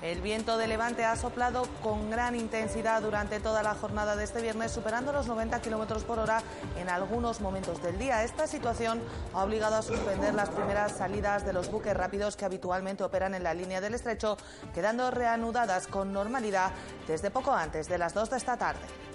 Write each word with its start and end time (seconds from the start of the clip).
El 0.00 0.20
viento 0.20 0.56
de 0.58 0.68
levante 0.68 1.04
ha 1.04 1.16
soplado 1.16 1.64
con 1.82 2.08
gran 2.08 2.36
intensidad 2.36 3.02
durante 3.02 3.40
toda 3.40 3.64
la 3.64 3.74
jornada 3.74 4.14
de 4.14 4.22
este 4.22 4.40
viernes, 4.40 4.70
superando 4.70 5.12
los 5.12 5.26
90 5.26 5.60
kilómetros 5.60 6.04
por 6.04 6.20
hora 6.20 6.40
en 6.78 6.88
algunos 6.88 7.40
momentos 7.40 7.82
del 7.82 7.98
día. 7.98 8.22
Esta 8.22 8.46
situación 8.46 9.02
ha 9.34 9.42
obligado 9.42 9.74
a 9.74 9.82
suspender 9.82 10.34
las 10.34 10.50
primeras 10.50 10.92
salidas 10.92 11.44
de 11.44 11.52
los 11.52 11.68
buques 11.68 11.96
rápidos 11.96 12.36
que 12.36 12.44
habitualmente 12.44 13.02
operan 13.02 13.34
en 13.34 13.42
la 13.42 13.54
línea 13.54 13.80
del 13.80 13.94
estrecho, 13.94 14.36
quedando 14.72 15.10
reanudadas 15.10 15.88
con 15.88 16.12
normalidad 16.12 16.70
desde 17.08 17.32
poco 17.32 17.52
antes 17.52 17.88
de 17.88 17.98
las 17.98 18.14
2 18.14 18.30
de 18.30 18.36
esta 18.36 18.56
tarde. 18.56 19.07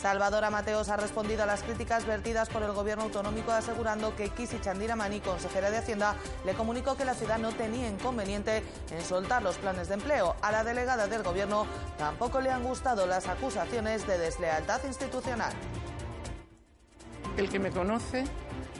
Salvador 0.00 0.50
Mateos 0.50 0.88
ha 0.88 0.96
respondido 0.96 1.42
a 1.42 1.46
las 1.46 1.62
críticas 1.62 2.06
vertidas 2.06 2.48
por 2.48 2.62
el 2.62 2.72
gobierno 2.72 3.04
autonómico 3.04 3.52
asegurando 3.52 4.16
que 4.16 4.30
Kisi 4.30 4.58
Chandiramani, 4.58 5.20
consejera 5.20 5.70
de 5.70 5.76
Hacienda, 5.76 6.16
le 6.46 6.54
comunicó 6.54 6.96
que 6.96 7.04
la 7.04 7.12
ciudad 7.12 7.38
no 7.38 7.52
tenía 7.52 7.86
inconveniente 7.86 8.62
en 8.90 9.04
soltar 9.04 9.42
los 9.42 9.58
planes 9.58 9.88
de 9.88 9.94
empleo. 9.94 10.36
A 10.40 10.52
la 10.52 10.64
delegada 10.64 11.06
del 11.06 11.22
gobierno 11.22 11.66
tampoco 11.98 12.40
le 12.40 12.50
han 12.50 12.64
gustado 12.64 13.06
las 13.06 13.28
acusaciones 13.28 14.06
de 14.06 14.16
deslealtad 14.16 14.80
institucional. 14.86 15.52
El 17.36 17.50
que 17.50 17.58
me 17.58 17.70
conoce 17.70 18.24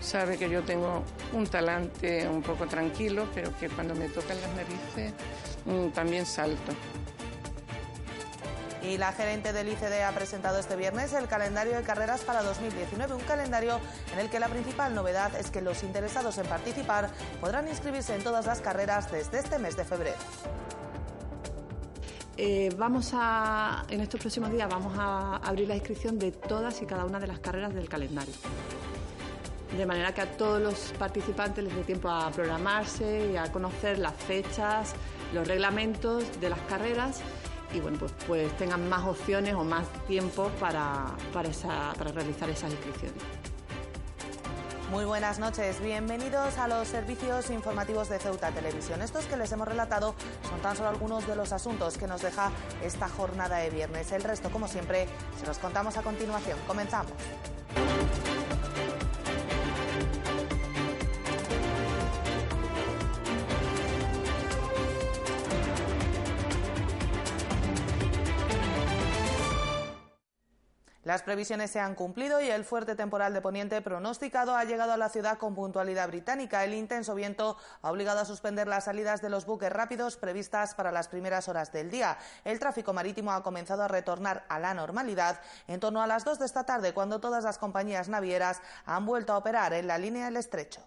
sabe 0.01 0.38
que 0.38 0.48
yo 0.48 0.62
tengo 0.62 1.05
un 1.34 1.46
talante 1.46 2.27
un 2.29 2.43
poco 2.43 2.66
tranquilo, 2.66 3.27
pero 3.34 3.55
que 3.59 3.68
cuando 3.68 3.95
me 3.95 4.09
tocan 4.09 4.41
las 4.41 4.51
narices 4.55 5.12
mm, 5.66 5.91
también 5.91 6.24
salto. 6.24 6.73
Y 8.83 8.97
la 8.97 9.12
gerente 9.12 9.52
del 9.52 9.69
ICD 9.69 10.02
ha 10.02 10.12
presentado 10.12 10.59
este 10.59 10.75
viernes 10.75 11.12
el 11.12 11.27
calendario 11.27 11.77
de 11.77 11.83
carreras 11.83 12.23
para 12.23 12.43
2019, 12.43 13.15
un 13.15 13.21
calendario 13.21 13.79
en 14.12 14.21
el 14.21 14.30
que 14.30 14.41
la 14.41 14.48
principal 14.48 14.95
novedad 14.95 15.34
es 15.37 15.51
que 15.51 15.61
los 15.61 15.83
interesados 15.83 16.38
en 16.38 16.47
participar 16.47 17.11
podrán 17.41 17.69
inscribirse 17.69 18.15
en 18.15 18.23
todas 18.23 18.47
las 18.47 18.61
carreras 18.61 19.11
desde 19.12 19.38
este 19.38 19.59
mes 19.59 19.77
de 19.77 19.85
febrero. 19.85 20.19
Eh, 22.43 22.74
vamos 22.79 23.10
a, 23.13 23.85
en 23.91 24.01
estos 24.01 24.19
próximos 24.19 24.51
días 24.51 24.66
vamos 24.66 24.95
a 24.99 25.37
abrir 25.37 25.69
la 25.69 25.74
inscripción 25.74 26.19
de 26.19 26.32
todas 26.32 26.80
y 26.80 26.87
cada 26.87 27.04
una 27.04 27.21
de 27.21 27.26
las 27.26 27.38
carreras 27.41 27.74
del 27.74 27.87
calendario. 27.87 28.32
De 29.76 29.85
manera 29.85 30.15
que 30.15 30.23
a 30.23 30.32
todos 30.38 30.60
los 30.60 30.95
participantes 30.99 31.63
les 31.63 31.76
dé 31.76 31.85
tiempo 31.85 32.09
a 32.09 32.30
programarse 32.30 33.30
y 33.32 33.37
a 33.37 33.52
conocer 33.52 33.99
las 33.99 34.15
fechas, 34.15 34.95
los 35.35 35.47
reglamentos 35.47 36.41
de 36.41 36.49
las 36.49 36.60
carreras 36.60 37.21
y 37.73 37.80
bueno, 37.80 37.99
pues, 37.99 38.13
pues 38.26 38.57
tengan 38.59 38.88
más 38.88 39.04
opciones 39.07 39.54
o 39.54 39.65
más 39.65 39.87
tiempo 40.07 40.51
para, 40.60 41.07
para 41.32 42.13
realizar 42.13 42.49
esas 42.51 42.71
inscripciones. 42.71 43.23
Muy 44.90 45.04
buenas 45.04 45.38
noches, 45.38 45.80
bienvenidos 45.80 46.59
a 46.59 46.66
los 46.66 46.88
servicios 46.88 47.48
informativos 47.51 48.09
de 48.09 48.18
Ceuta 48.18 48.51
Televisión. 48.51 49.02
Estos 49.02 49.24
que 49.26 49.37
les 49.37 49.52
hemos 49.52 49.68
relatado 49.68 50.16
son 50.48 50.60
tan 50.60 50.76
solo 50.76 50.88
algunos 50.88 51.29
de 51.29 51.37
los 51.37 51.52
asuntos 51.52 51.96
que 51.96 52.09
nos 52.09 52.23
deja 52.23 52.51
esta 52.82 53.09
jornada 53.09 53.59
de 53.59 53.71
viernes. 53.71 54.10
El 54.10 54.24
resto, 54.24 54.51
como 54.51 54.66
siempre, 54.66 55.07
se 55.38 55.46
los 55.46 55.59
contamos 55.59 55.96
a 55.96 56.02
continuación. 56.02 56.59
Comenzamos. 56.66 57.13
Las 71.11 71.22
previsiones 71.22 71.72
se 71.72 71.81
han 71.81 71.97
cumplido 71.97 72.41
y 72.41 72.50
el 72.50 72.65
fuerte 72.65 72.94
temporal 72.94 73.34
de 73.34 73.41
poniente 73.41 73.83
pronosticado 73.83 74.55
ha 74.55 74.62
llegado 74.62 74.93
a 74.93 74.97
la 74.97 75.09
ciudad 75.09 75.39
con 75.39 75.56
puntualidad 75.56 76.06
británica. 76.06 76.62
El 76.62 76.72
intenso 76.72 77.16
viento 77.16 77.56
ha 77.83 77.91
obligado 77.91 78.21
a 78.21 78.25
suspender 78.25 78.69
las 78.69 78.84
salidas 78.84 79.21
de 79.21 79.28
los 79.28 79.44
buques 79.44 79.72
rápidos 79.72 80.16
previstas 80.16 80.77
para 80.77 80.93
las 80.93 81.09
primeras 81.09 81.49
horas 81.49 81.72
del 81.72 81.91
día. 81.91 82.16
El 82.44 82.61
tráfico 82.61 82.93
marítimo 82.93 83.33
ha 83.33 83.43
comenzado 83.43 83.83
a 83.83 83.88
retornar 83.88 84.44
a 84.49 84.61
la 84.61 84.72
normalidad 84.72 85.41
en 85.66 85.81
torno 85.81 86.00
a 86.00 86.06
las 86.06 86.25
dos 86.25 86.38
de 86.38 86.47
esta 86.47 86.62
tarde, 86.62 86.94
cuando 86.94 87.19
todas 87.19 87.43
las 87.43 87.59
compañías 87.59 88.09
navieras 88.09 88.62
han 88.87 89.04
vuelto 89.04 89.32
a 89.32 89.38
operar 89.38 89.72
en 89.72 89.88
la 89.88 89.99
línea 89.99 90.26
del 90.26 90.37
estrecho. 90.37 90.81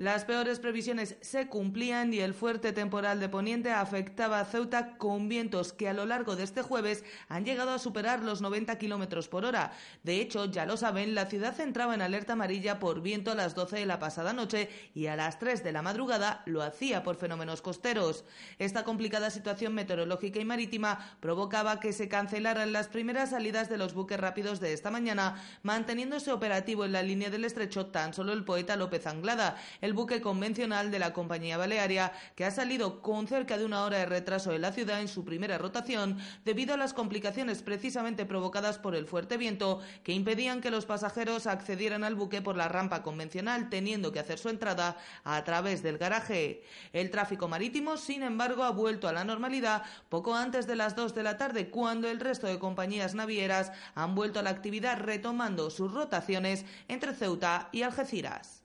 Las 0.00 0.24
peores 0.24 0.60
previsiones 0.60 1.16
se 1.20 1.46
cumplían 1.48 2.14
y 2.14 2.20
el 2.20 2.32
fuerte 2.32 2.72
temporal 2.72 3.20
de 3.20 3.28
poniente 3.28 3.70
afectaba 3.70 4.40
a 4.40 4.46
Ceuta 4.46 4.96
con 4.96 5.28
vientos 5.28 5.74
que 5.74 5.90
a 5.90 5.92
lo 5.92 6.06
largo 6.06 6.36
de 6.36 6.42
este 6.42 6.62
jueves 6.62 7.04
han 7.28 7.44
llegado 7.44 7.72
a 7.72 7.78
superar 7.78 8.22
los 8.22 8.40
90 8.40 8.78
kilómetros 8.78 9.28
por 9.28 9.44
hora. 9.44 9.72
De 10.02 10.22
hecho, 10.22 10.46
ya 10.46 10.64
lo 10.64 10.78
saben, 10.78 11.14
la 11.14 11.26
ciudad 11.26 11.60
entraba 11.60 11.94
en 11.94 12.00
alerta 12.00 12.32
amarilla 12.32 12.78
por 12.78 13.02
viento 13.02 13.30
a 13.30 13.34
las 13.34 13.54
12 13.54 13.76
de 13.76 13.84
la 13.84 13.98
pasada 13.98 14.32
noche 14.32 14.70
y 14.94 15.04
a 15.08 15.16
las 15.16 15.38
3 15.38 15.62
de 15.62 15.72
la 15.72 15.82
madrugada 15.82 16.44
lo 16.46 16.62
hacía 16.62 17.02
por 17.02 17.16
fenómenos 17.16 17.60
costeros. 17.60 18.24
Esta 18.58 18.84
complicada 18.84 19.28
situación 19.28 19.74
meteorológica 19.74 20.40
y 20.40 20.46
marítima 20.46 21.18
provocaba 21.20 21.78
que 21.78 21.92
se 21.92 22.08
cancelaran 22.08 22.72
las 22.72 22.88
primeras 22.88 23.28
salidas 23.28 23.68
de 23.68 23.76
los 23.76 23.92
buques 23.92 24.18
rápidos 24.18 24.60
de 24.60 24.72
esta 24.72 24.90
mañana, 24.90 25.44
manteniéndose 25.62 26.32
operativo 26.32 26.86
en 26.86 26.92
la 26.92 27.02
línea 27.02 27.28
del 27.28 27.44
estrecho 27.44 27.88
tan 27.88 28.14
solo 28.14 28.32
el 28.32 28.46
poeta 28.46 28.76
López 28.76 29.06
Anglada 29.06 29.58
el 29.89 29.89
buque 29.94 30.20
convencional 30.20 30.90
de 30.90 30.98
la 30.98 31.12
compañía 31.12 31.56
balearia, 31.56 32.12
que 32.34 32.44
ha 32.44 32.50
salido 32.50 33.02
con 33.02 33.26
cerca 33.26 33.58
de 33.58 33.64
una 33.64 33.84
hora 33.84 33.98
de 33.98 34.06
retraso 34.06 34.50
de 34.50 34.58
la 34.58 34.72
ciudad 34.72 35.00
en 35.00 35.08
su 35.08 35.24
primera 35.24 35.58
rotación 35.58 36.18
debido 36.44 36.74
a 36.74 36.76
las 36.76 36.94
complicaciones 36.94 37.62
precisamente 37.62 38.26
provocadas 38.26 38.78
por 38.78 38.94
el 38.94 39.06
fuerte 39.06 39.36
viento 39.36 39.80
que 40.04 40.12
impedían 40.12 40.60
que 40.60 40.70
los 40.70 40.86
pasajeros 40.86 41.46
accedieran 41.46 42.04
al 42.04 42.14
buque 42.14 42.42
por 42.42 42.56
la 42.56 42.68
rampa 42.68 43.02
convencional, 43.02 43.70
teniendo 43.70 44.12
que 44.12 44.20
hacer 44.20 44.38
su 44.38 44.48
entrada 44.48 44.96
a 45.24 45.42
través 45.44 45.82
del 45.82 45.98
garaje. 45.98 46.62
El 46.92 47.10
tráfico 47.10 47.48
marítimo, 47.48 47.96
sin 47.96 48.22
embargo, 48.22 48.64
ha 48.64 48.70
vuelto 48.70 49.08
a 49.08 49.12
la 49.12 49.24
normalidad 49.24 49.82
poco 50.08 50.34
antes 50.34 50.66
de 50.66 50.76
las 50.76 50.96
dos 50.96 51.14
de 51.14 51.22
la 51.22 51.38
tarde, 51.38 51.70
cuando 51.70 52.08
el 52.08 52.20
resto 52.20 52.46
de 52.46 52.58
compañías 52.58 53.14
navieras 53.14 53.72
han 53.94 54.14
vuelto 54.14 54.40
a 54.40 54.42
la 54.42 54.50
actividad 54.50 54.98
retomando 54.98 55.70
sus 55.70 55.92
rotaciones 55.92 56.64
entre 56.88 57.14
Ceuta 57.14 57.68
y 57.72 57.82
Algeciras. 57.82 58.59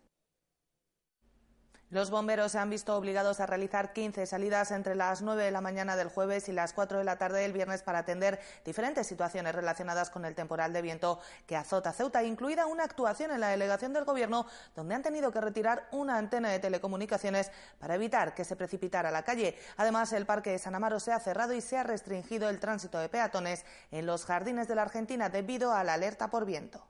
Los 1.96 2.10
bomberos 2.10 2.52
se 2.52 2.60
han 2.60 2.70
visto 2.70 2.98
obligados 2.98 3.40
a 3.40 3.46
realizar 3.46 3.94
15 3.94 4.26
salidas 4.26 4.72
entre 4.72 4.96
las 4.96 5.22
9 5.22 5.46
de 5.46 5.52
la 5.52 5.62
mañana 5.62 5.96
del 5.96 6.10
jueves 6.10 6.50
y 6.50 6.52
las 6.52 6.74
4 6.74 6.98
de 6.98 7.06
la 7.06 7.18
tarde 7.18 7.40
del 7.40 7.54
viernes 7.54 7.84
para 7.84 8.00
atender 8.00 8.38
diferentes 8.66 9.08
situaciones 9.08 9.56
relacionadas 9.56 10.10
con 10.10 10.26
el 10.26 10.36
temporal 10.36 10.74
de 10.74 10.82
viento 10.82 11.22
que 11.48 11.56
azota 11.56 11.94
Ceuta, 11.94 12.22
incluida 12.22 12.66
una 12.66 12.84
actuación 12.84 13.32
en 13.32 13.40
la 13.40 13.48
delegación 13.48 13.94
del 13.94 14.04
Gobierno 14.04 14.46
donde 14.76 14.94
han 14.94 15.04
tenido 15.04 15.32
que 15.32 15.40
retirar 15.40 15.88
una 15.94 16.18
antena 16.18 16.50
de 16.50 16.60
telecomunicaciones 16.60 17.50
para 17.80 17.96
evitar 17.96 18.36
que 18.36 18.44
se 18.44 18.58
precipitara 18.58 19.08
a 19.08 19.14
la 19.14 19.24
calle. 19.24 19.58
Además, 19.78 20.12
el 20.12 20.26
Parque 20.26 20.52
de 20.52 20.60
San 20.60 20.76
Amaro 20.76 21.00
se 21.00 21.14
ha 21.14 21.20
cerrado 21.22 21.54
y 21.54 21.62
se 21.62 21.78
ha 21.78 21.84
restringido 21.84 22.50
el 22.50 22.60
tránsito 22.60 23.00
de 23.00 23.08
peatones 23.08 23.64
en 23.92 24.06
los 24.06 24.26
jardines 24.26 24.68
de 24.68 24.76
la 24.76 24.82
Argentina 24.82 25.30
debido 25.30 25.72
a 25.72 25.86
la 25.86 25.94
alerta 25.94 26.30
por 26.30 26.44
viento. 26.44 26.86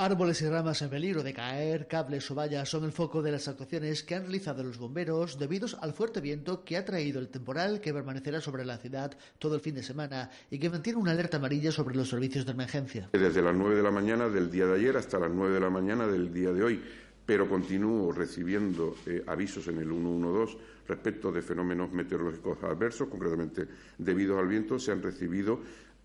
Árboles 0.00 0.40
y 0.42 0.48
ramas 0.48 0.80
en 0.82 0.90
peligro 0.90 1.24
de 1.24 1.34
caer, 1.34 1.88
cables 1.88 2.30
o 2.30 2.34
vallas 2.36 2.68
son 2.68 2.84
el 2.84 2.92
foco 2.92 3.20
de 3.20 3.32
las 3.32 3.48
actuaciones 3.48 4.04
que 4.04 4.14
han 4.14 4.22
realizado 4.22 4.62
los 4.62 4.78
bomberos 4.78 5.40
debido 5.40 5.66
al 5.80 5.92
fuerte 5.92 6.20
viento 6.20 6.62
que 6.64 6.76
ha 6.76 6.84
traído 6.84 7.18
el 7.18 7.30
temporal 7.30 7.80
que 7.80 7.92
permanecerá 7.92 8.40
sobre 8.40 8.64
la 8.64 8.78
ciudad 8.78 9.18
todo 9.40 9.56
el 9.56 9.60
fin 9.60 9.74
de 9.74 9.82
semana 9.82 10.30
y 10.52 10.60
que 10.60 10.70
mantiene 10.70 11.00
una 11.00 11.10
alerta 11.10 11.38
amarilla 11.38 11.72
sobre 11.72 11.96
los 11.96 12.10
servicios 12.10 12.46
de 12.46 12.52
emergencia. 12.52 13.08
Desde 13.12 13.42
las 13.42 13.56
9 13.56 13.74
de 13.74 13.82
la 13.82 13.90
mañana 13.90 14.28
del 14.28 14.52
día 14.52 14.66
de 14.66 14.76
ayer 14.76 14.96
hasta 14.96 15.18
las 15.18 15.32
9 15.32 15.54
de 15.54 15.60
la 15.60 15.70
mañana 15.70 16.06
del 16.06 16.32
día 16.32 16.52
de 16.52 16.62
hoy, 16.62 16.80
pero 17.26 17.48
continúo 17.48 18.12
recibiendo 18.12 18.94
eh, 19.04 19.24
avisos 19.26 19.66
en 19.66 19.78
el 19.78 19.88
112 19.88 20.58
respecto 20.86 21.32
de 21.32 21.42
fenómenos 21.42 21.92
meteorológicos 21.92 22.62
adversos, 22.62 23.08
concretamente 23.08 23.66
debido 23.98 24.38
al 24.38 24.46
viento, 24.46 24.78
se 24.78 24.92
han 24.92 25.02
recibido 25.02 25.60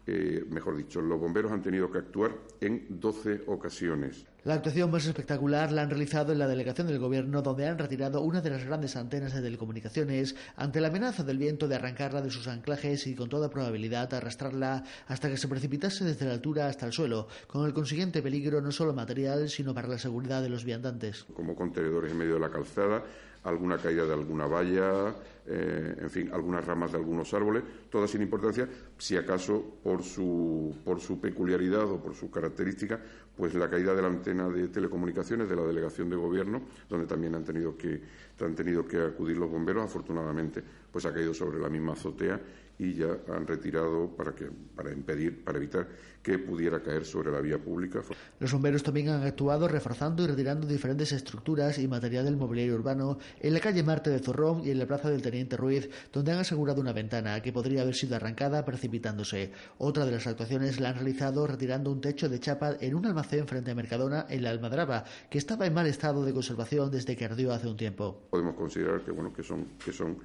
eh, 0.05 0.43
mejor 0.49 0.75
dicho, 0.75 1.01
los 1.01 1.19
bomberos 1.19 1.51
han 1.51 1.61
tenido 1.61 1.89
que 1.89 1.99
actuar 1.99 2.31
en 2.59 2.85
12 2.89 3.43
ocasiones. 3.47 4.25
La 4.43 4.55
actuación 4.55 4.91
más 4.91 5.05
espectacular 5.05 5.71
la 5.71 5.83
han 5.83 5.89
realizado 5.89 6.33
en 6.33 6.39
la 6.39 6.47
delegación 6.47 6.87
del 6.87 6.99
Gobierno, 6.99 7.41
donde 7.41 7.65
han 7.65 7.77
retirado 7.77 8.19
una 8.21 8.41
de 8.41 8.49
las 8.49 8.65
grandes 8.65 8.97
antenas 8.97 9.33
de 9.33 9.41
telecomunicaciones 9.41 10.35
ante 10.57 10.81
la 10.81 10.89
amenaza 10.89 11.23
del 11.23 11.37
viento 11.37 11.69
de 11.69 11.75
arrancarla 11.75 12.21
de 12.21 12.29
sus 12.29 12.49
anclajes 12.49 13.07
y 13.07 13.15
con 13.15 13.29
toda 13.29 13.49
probabilidad 13.49 14.13
arrastrarla 14.13 14.83
hasta 15.07 15.29
que 15.29 15.37
se 15.37 15.47
precipitase 15.47 16.03
desde 16.03 16.25
la 16.25 16.33
altura 16.33 16.67
hasta 16.67 16.85
el 16.85 16.91
suelo, 16.91 17.29
con 17.47 17.65
el 17.65 17.73
consiguiente 17.73 18.21
peligro 18.21 18.59
no 18.59 18.73
solo 18.73 18.93
material, 18.93 19.47
sino 19.47 19.73
para 19.73 19.87
la 19.87 19.97
seguridad 19.97 20.41
de 20.41 20.49
los 20.49 20.65
viandantes. 20.65 21.23
Como 21.33 21.55
contenedores 21.55 22.11
en 22.11 22.17
medio 22.17 22.33
de 22.33 22.41
la 22.41 22.49
calzada, 22.49 23.05
alguna 23.43 23.77
caída 23.77 24.05
de 24.05 24.13
alguna 24.13 24.47
valla, 24.47 25.13
eh, 25.45 25.95
en 25.99 26.09
fin, 26.09 26.29
algunas 26.31 26.65
ramas 26.65 26.91
de 26.91 26.97
algunos 26.97 27.33
árboles, 27.33 27.63
todas 27.89 28.09
sin 28.09 28.21
importancia, 28.21 28.67
si 28.97 29.17
acaso 29.17 29.61
por 29.83 30.03
su, 30.03 30.75
por 30.85 31.01
su 31.01 31.19
peculiaridad 31.19 31.89
o 31.89 32.01
por 32.01 32.15
su 32.15 32.31
característica, 32.31 32.99
pues 33.35 33.53
la 33.55 33.69
caída 33.69 33.95
de 33.95 34.01
la 34.01 34.07
antena 34.07 34.47
de 34.47 34.67
telecomunicaciones 34.67 35.49
de 35.49 35.55
la 35.55 35.63
delegación 35.63 36.09
de 36.09 36.15
gobierno, 36.15 36.61
donde 36.87 37.07
también 37.07 37.33
han 37.35 37.43
tenido 37.43 37.75
que, 37.77 38.01
han 38.39 38.55
tenido 38.55 38.87
que 38.87 39.01
acudir 39.01 39.37
los 39.37 39.49
bomberos, 39.49 39.83
afortunadamente, 39.83 40.63
pues 40.91 41.05
ha 41.05 41.13
caído 41.13 41.33
sobre 41.33 41.59
la 41.59 41.69
misma 41.69 41.93
azotea 41.93 42.39
y 42.77 42.93
ya 42.93 43.17
han 43.33 43.47
retirado 43.47 44.09
para, 44.15 44.33
que, 44.33 44.49
para 44.75 44.91
impedir, 44.91 45.43
para 45.43 45.57
evitar 45.57 45.87
que 46.21 46.39
pudiera 46.39 46.81
caer 46.81 47.05
sobre 47.05 47.31
la 47.31 47.41
vía 47.41 47.57
pública. 47.57 48.01
Los 48.39 48.53
bomberos 48.53 48.81
también 48.81 49.09
han 49.09 49.23
actuado 49.23 49.67
reforzando 49.67 50.23
y 50.23 50.27
retirando 50.27 50.65
diferentes 50.65 51.11
estructuras 51.11 51.77
y 51.77 51.87
material 51.87 52.25
del 52.25 52.37
mobiliario 52.37 52.75
urbano 52.75 53.19
en 53.39 53.53
la 53.53 53.59
calle 53.59 53.83
Marte 53.83 54.09
de 54.09 54.19
Zorrón 54.19 54.61
y 54.65 54.71
en 54.71 54.79
la 54.79 54.87
plaza 54.87 55.09
del 55.09 55.21
Teniente 55.21 55.57
Ruiz, 55.57 55.89
donde 56.11 56.31
han 56.31 56.39
asegurado 56.39 56.81
una 56.81 56.93
ventana 56.93 57.41
que 57.41 57.51
podría 57.51 57.81
haber 57.81 57.95
sido 57.95 58.15
arrancada 58.15 58.63
precipitándose. 58.63 59.51
Otra 59.77 60.05
de 60.05 60.11
las 60.13 60.25
actuaciones 60.25 60.79
la 60.79 60.89
han 60.89 60.95
realizado 60.95 61.45
retirando 61.45 61.91
un 61.91 61.99
techo 61.99 62.29
de 62.29 62.39
chapa 62.39 62.77
en 62.79 62.95
un 62.95 63.05
almacén 63.05 63.22
frente 63.23 63.71
a 63.71 63.75
Mercadona 63.75 64.25
en 64.29 64.43
la 64.43 64.49
Almadraba, 64.49 65.03
que 65.29 65.37
estaba 65.37 65.65
en 65.65 65.73
mal 65.73 65.87
estado 65.87 66.23
de 66.23 66.33
conservación 66.33 66.91
desde 66.91 67.15
que 67.15 67.25
ardió 67.25 67.51
hace 67.53 67.67
un 67.67 67.77
tiempo. 67.77 68.27
Podemos 68.29 68.55
considerar 68.55 69.01
que 69.01 69.11
bueno 69.11 69.33
que 69.33 69.43
son 69.43 69.65
que 69.83 69.91
son 69.91 70.17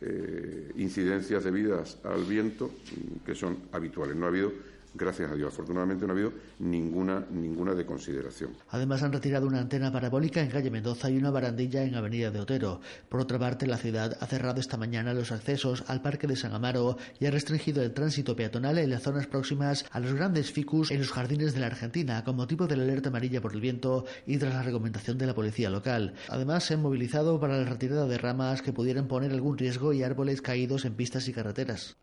eh, 0.00 0.72
incidencias 0.76 1.44
debidas 1.44 1.98
al 2.04 2.24
viento 2.24 2.70
que 3.24 3.34
son 3.34 3.56
habituales. 3.72 4.16
No 4.16 4.26
ha 4.26 4.28
habido 4.28 4.52
gracias 4.94 5.30
a 5.30 5.34
Dios. 5.34 5.52
Afortunadamente 5.52 6.06
no 6.06 6.12
ha 6.12 6.14
habido 6.14 6.32
ninguna, 6.58 7.26
ninguna 7.30 7.74
de 7.74 7.84
consideración. 7.84 8.52
Además 8.70 9.02
han 9.02 9.12
retirado 9.12 9.46
una 9.46 9.60
antena 9.60 9.92
parabólica 9.92 10.40
en 10.40 10.50
calle 10.50 10.70
Mendoza 10.70 11.10
y 11.10 11.18
una 11.18 11.30
barandilla 11.30 11.82
en 11.82 11.94
Avenida 11.94 12.30
de 12.30 12.40
Otero. 12.40 12.80
Por 13.08 13.20
otra 13.20 13.38
parte, 13.38 13.66
la 13.66 13.76
ciudad 13.76 14.16
ha 14.20 14.26
cerrado 14.26 14.60
esta 14.60 14.76
mañana 14.76 15.14
los 15.14 15.32
accesos 15.32 15.84
al 15.88 16.02
Parque 16.02 16.26
de 16.26 16.36
San 16.36 16.54
Amaro 16.54 16.96
y 17.18 17.26
ha 17.26 17.30
restringido 17.30 17.82
el 17.82 17.92
tránsito 17.92 18.36
peatonal 18.36 18.78
en 18.78 18.90
las 18.90 19.02
zonas 19.02 19.26
próximas 19.26 19.84
a 19.90 20.00
los 20.00 20.14
grandes 20.14 20.52
ficus 20.52 20.90
en 20.90 20.98
los 20.98 21.12
jardines 21.12 21.54
de 21.54 21.60
la 21.60 21.66
Argentina, 21.66 22.24
con 22.24 22.36
motivo 22.36 22.66
de 22.66 22.76
la 22.76 22.84
alerta 22.84 23.08
amarilla 23.08 23.40
por 23.40 23.52
el 23.52 23.60
viento 23.60 24.04
y 24.26 24.38
tras 24.38 24.54
la 24.54 24.62
recomendación 24.62 25.18
de 25.18 25.26
la 25.26 25.34
policía 25.34 25.70
local. 25.70 26.14
Además, 26.28 26.64
se 26.64 26.74
han 26.74 26.82
movilizado 26.82 27.40
para 27.40 27.58
la 27.58 27.68
retirada 27.68 28.06
de 28.06 28.18
ramas 28.18 28.62
que 28.62 28.72
pudieran 28.72 29.08
poner 29.08 29.32
algún 29.32 29.58
riesgo 29.58 29.92
y 29.92 30.02
árboles 30.02 30.42
caídos 30.42 30.84
en 30.84 30.94
pistas 30.94 31.28
y 31.28 31.32
carreteras. 31.32 31.96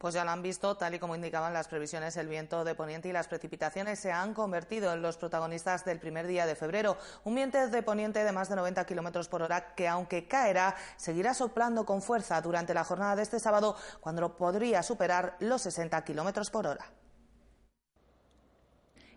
Pues 0.00 0.14
ya 0.14 0.24
lo 0.24 0.30
han 0.30 0.40
visto, 0.40 0.78
tal 0.78 0.94
y 0.94 0.98
como 0.98 1.14
indicaban 1.14 1.52
las 1.52 1.68
previsiones, 1.68 2.16
el 2.16 2.26
viento 2.26 2.64
de 2.64 2.74
poniente 2.74 3.10
y 3.10 3.12
las 3.12 3.28
precipitaciones 3.28 3.98
se 3.98 4.10
han 4.10 4.32
convertido 4.32 4.94
en 4.94 5.02
los 5.02 5.18
protagonistas 5.18 5.84
del 5.84 6.00
primer 6.00 6.26
día 6.26 6.46
de 6.46 6.54
febrero. 6.54 6.96
Un 7.24 7.34
viento 7.34 7.68
de 7.68 7.82
poniente 7.82 8.24
de 8.24 8.32
más 8.32 8.48
de 8.48 8.56
90 8.56 8.86
kilómetros 8.86 9.28
por 9.28 9.42
hora 9.42 9.74
que, 9.74 9.86
aunque 9.86 10.26
caerá, 10.26 10.74
seguirá 10.96 11.34
soplando 11.34 11.84
con 11.84 12.00
fuerza 12.00 12.40
durante 12.40 12.72
la 12.72 12.82
jornada 12.82 13.14
de 13.14 13.24
este 13.24 13.40
sábado, 13.40 13.76
cuando 14.00 14.38
podría 14.38 14.82
superar 14.82 15.36
los 15.38 15.60
60 15.60 16.02
kilómetros 16.02 16.48
por 16.48 16.66
hora. 16.66 16.99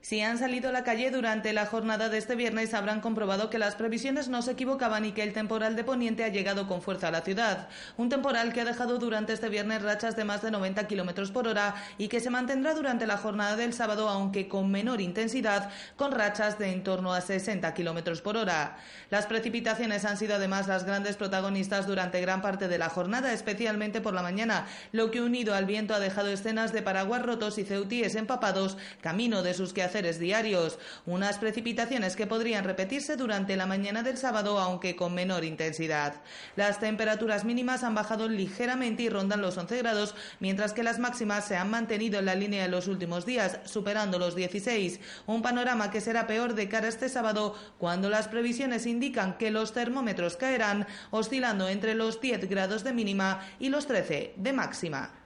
Si 0.03 0.19
han 0.19 0.37
salido 0.37 0.67
a 0.67 0.73
la 0.73 0.83
calle 0.83 1.11
durante 1.11 1.53
la 1.53 1.65
jornada 1.65 2.09
de 2.09 2.17
este 2.17 2.35
viernes, 2.35 2.73
habrán 2.73 2.99
comprobado 2.99 3.49
que 3.49 3.57
las 3.57 3.75
previsiones 3.75 4.27
no 4.27 4.41
se 4.41 4.51
equivocaban 4.51 5.05
y 5.05 5.13
que 5.13 5.23
el 5.23 5.31
temporal 5.31 5.77
de 5.77 5.85
Poniente 5.85 6.25
ha 6.25 6.27
llegado 6.27 6.67
con 6.67 6.81
fuerza 6.81 7.07
a 7.07 7.11
la 7.11 7.21
ciudad. 7.21 7.69
Un 7.95 8.09
temporal 8.09 8.51
que 8.51 8.59
ha 8.59 8.65
dejado 8.65 8.97
durante 8.97 9.31
este 9.31 9.47
viernes 9.47 9.81
rachas 9.81 10.17
de 10.17 10.25
más 10.25 10.41
de 10.41 10.51
90 10.51 10.87
kilómetros 10.87 11.31
por 11.31 11.47
hora 11.47 11.75
y 11.97 12.09
que 12.09 12.19
se 12.19 12.29
mantendrá 12.29 12.73
durante 12.73 13.07
la 13.07 13.15
jornada 13.15 13.55
del 13.55 13.71
sábado, 13.71 14.09
aunque 14.09 14.49
con 14.49 14.69
menor 14.69 14.99
intensidad, 14.99 15.69
con 15.95 16.11
rachas 16.11 16.59
de 16.59 16.73
en 16.73 16.83
torno 16.83 17.13
a 17.13 17.21
60 17.21 17.73
kilómetros 17.73 18.19
por 18.19 18.35
hora. 18.35 18.75
Las 19.09 19.25
precipitaciones 19.25 20.03
han 20.03 20.17
sido 20.17 20.35
además 20.35 20.67
las 20.67 20.83
grandes 20.83 21.15
protagonistas 21.15 21.87
durante 21.87 22.19
gran 22.19 22.41
parte 22.41 22.67
de 22.67 22.77
la 22.77 22.89
jornada, 22.89 23.31
especialmente 23.31 24.01
por 24.01 24.13
la 24.13 24.21
mañana, 24.21 24.67
lo 24.91 25.11
que 25.11 25.21
unido 25.21 25.55
al 25.55 25.63
viento 25.63 25.93
ha 25.93 26.01
dejado 26.01 26.27
escenas 26.27 26.73
de 26.73 26.81
paraguas 26.81 27.21
rotos 27.21 27.57
y 27.57 27.63
ceutíes 27.63 28.15
empapados 28.15 28.77
camino 28.99 29.43
de 29.43 29.53
sus 29.53 29.71
quehaceres 29.71 29.92
diarios. 30.01 30.79
Unas 31.05 31.37
precipitaciones 31.37 32.15
que 32.15 32.27
podrían 32.27 32.63
repetirse 32.63 33.15
durante 33.15 33.55
la 33.55 33.65
mañana 33.65 34.01
del 34.01 34.17
sábado, 34.17 34.59
aunque 34.59 34.95
con 34.95 35.13
menor 35.13 35.43
intensidad. 35.43 36.15
Las 36.55 36.79
temperaturas 36.79 37.45
mínimas 37.45 37.83
han 37.83 37.95
bajado 37.95 38.27
ligeramente 38.27 39.03
y 39.03 39.09
rondan 39.09 39.41
los 39.41 39.57
11 39.57 39.77
grados, 39.77 40.15
mientras 40.39 40.73
que 40.73 40.83
las 40.83 40.99
máximas 40.99 41.45
se 41.45 41.55
han 41.55 41.69
mantenido 41.69 42.19
en 42.19 42.25
la 42.25 42.35
línea 42.35 42.63
de 42.63 42.69
los 42.69 42.87
últimos 42.87 43.25
días, 43.25 43.59
superando 43.65 44.17
los 44.17 44.35
16. 44.35 44.99
Un 45.27 45.41
panorama 45.41 45.91
que 45.91 46.01
será 46.01 46.25
peor 46.25 46.55
de 46.55 46.69
cara 46.69 46.87
a 46.87 46.89
este 46.89 47.09
sábado, 47.09 47.55
cuando 47.77 48.09
las 48.09 48.27
previsiones 48.27 48.85
indican 48.85 49.37
que 49.37 49.51
los 49.51 49.73
termómetros 49.73 50.37
caerán, 50.37 50.87
oscilando 51.11 51.69
entre 51.69 51.93
los 51.93 52.19
10 52.19 52.49
grados 52.49 52.83
de 52.83 52.93
mínima 52.93 53.45
y 53.59 53.69
los 53.69 53.85
13 53.87 54.33
de 54.35 54.53
máxima. 54.53 55.22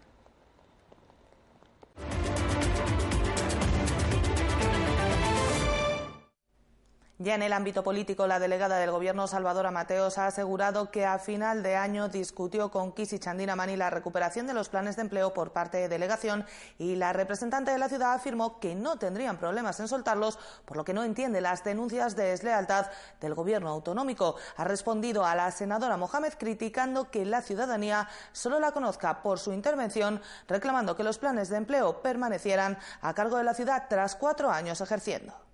Ya 7.19 7.33
en 7.33 7.41
el 7.41 7.51
ámbito 7.51 7.83
político, 7.83 8.27
la 8.27 8.37
delegada 8.37 8.77
del 8.77 8.91
Gobierno, 8.91 9.25
Salvadora 9.25 9.71
Mateos, 9.71 10.19
ha 10.19 10.27
asegurado 10.27 10.91
que 10.91 11.03
a 11.03 11.17
final 11.17 11.63
de 11.63 11.75
año 11.75 12.09
discutió 12.09 12.69
con 12.69 12.91
Kisi 12.91 13.17
Chandinamani 13.17 13.75
la 13.75 13.89
recuperación 13.89 14.45
de 14.45 14.53
los 14.53 14.69
planes 14.69 14.97
de 14.97 15.01
empleo 15.01 15.33
por 15.33 15.51
parte 15.51 15.77
de 15.77 15.89
delegación 15.89 16.45
y 16.77 16.95
la 16.95 17.13
representante 17.13 17.71
de 17.71 17.79
la 17.79 17.89
ciudad 17.89 18.13
afirmó 18.13 18.59
que 18.59 18.75
no 18.75 18.99
tendrían 18.99 19.37
problemas 19.37 19.79
en 19.79 19.87
soltarlos, 19.87 20.37
por 20.63 20.77
lo 20.77 20.85
que 20.85 20.93
no 20.93 21.03
entiende 21.03 21.41
las 21.41 21.63
denuncias 21.63 22.15
de 22.15 22.25
deslealtad 22.25 22.85
del 23.19 23.33
Gobierno 23.33 23.69
autonómico. 23.69 24.35
Ha 24.55 24.65
respondido 24.65 25.25
a 25.25 25.33
la 25.33 25.49
senadora 25.49 25.97
Mohamed 25.97 26.33
criticando 26.37 27.09
que 27.09 27.25
la 27.25 27.41
ciudadanía 27.41 28.07
solo 28.31 28.59
la 28.59 28.73
conozca 28.73 29.23
por 29.23 29.39
su 29.39 29.53
intervención, 29.53 30.21
reclamando 30.47 30.95
que 30.95 31.03
los 31.03 31.17
planes 31.17 31.49
de 31.49 31.57
empleo 31.57 31.99
permanecieran 32.03 32.77
a 33.01 33.15
cargo 33.15 33.37
de 33.37 33.43
la 33.43 33.55
ciudad 33.55 33.85
tras 33.89 34.15
cuatro 34.15 34.51
años 34.51 34.81
ejerciendo. 34.81 35.47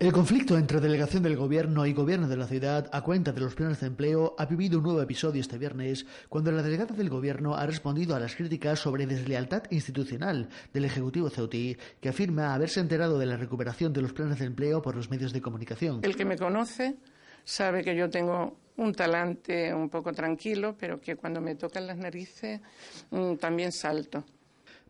El 0.00 0.14
conflicto 0.14 0.56
entre 0.56 0.80
delegación 0.80 1.22
del 1.22 1.36
gobierno 1.36 1.84
y 1.84 1.92
gobierno 1.92 2.26
de 2.26 2.38
la 2.38 2.46
ciudad 2.46 2.88
a 2.90 3.02
cuenta 3.02 3.32
de 3.32 3.40
los 3.42 3.54
planes 3.54 3.80
de 3.80 3.88
empleo 3.88 4.34
ha 4.38 4.46
vivido 4.46 4.78
un 4.78 4.84
nuevo 4.84 5.02
episodio 5.02 5.42
este 5.42 5.58
viernes 5.58 6.06
cuando 6.30 6.50
la 6.50 6.62
delegada 6.62 6.96
del 6.96 7.10
gobierno 7.10 7.54
ha 7.54 7.66
respondido 7.66 8.16
a 8.16 8.18
las 8.18 8.34
críticas 8.34 8.78
sobre 8.78 9.06
deslealtad 9.06 9.64
institucional 9.68 10.48
del 10.72 10.86
Ejecutivo 10.86 11.28
Ceutí, 11.28 11.76
que 12.00 12.08
afirma 12.08 12.54
haberse 12.54 12.80
enterado 12.80 13.18
de 13.18 13.26
la 13.26 13.36
recuperación 13.36 13.92
de 13.92 14.00
los 14.00 14.14
planes 14.14 14.38
de 14.38 14.46
empleo 14.46 14.80
por 14.80 14.96
los 14.96 15.10
medios 15.10 15.34
de 15.34 15.42
comunicación. 15.42 16.00
El 16.02 16.16
que 16.16 16.24
me 16.24 16.38
conoce 16.38 16.96
sabe 17.44 17.84
que 17.84 17.94
yo 17.94 18.08
tengo 18.08 18.56
un 18.78 18.94
talante 18.94 19.74
un 19.74 19.90
poco 19.90 20.14
tranquilo, 20.14 20.76
pero 20.80 20.98
que 20.98 21.16
cuando 21.16 21.42
me 21.42 21.56
tocan 21.56 21.86
las 21.86 21.98
narices 21.98 22.62
mm, 23.10 23.34
también 23.34 23.70
salto. 23.70 24.24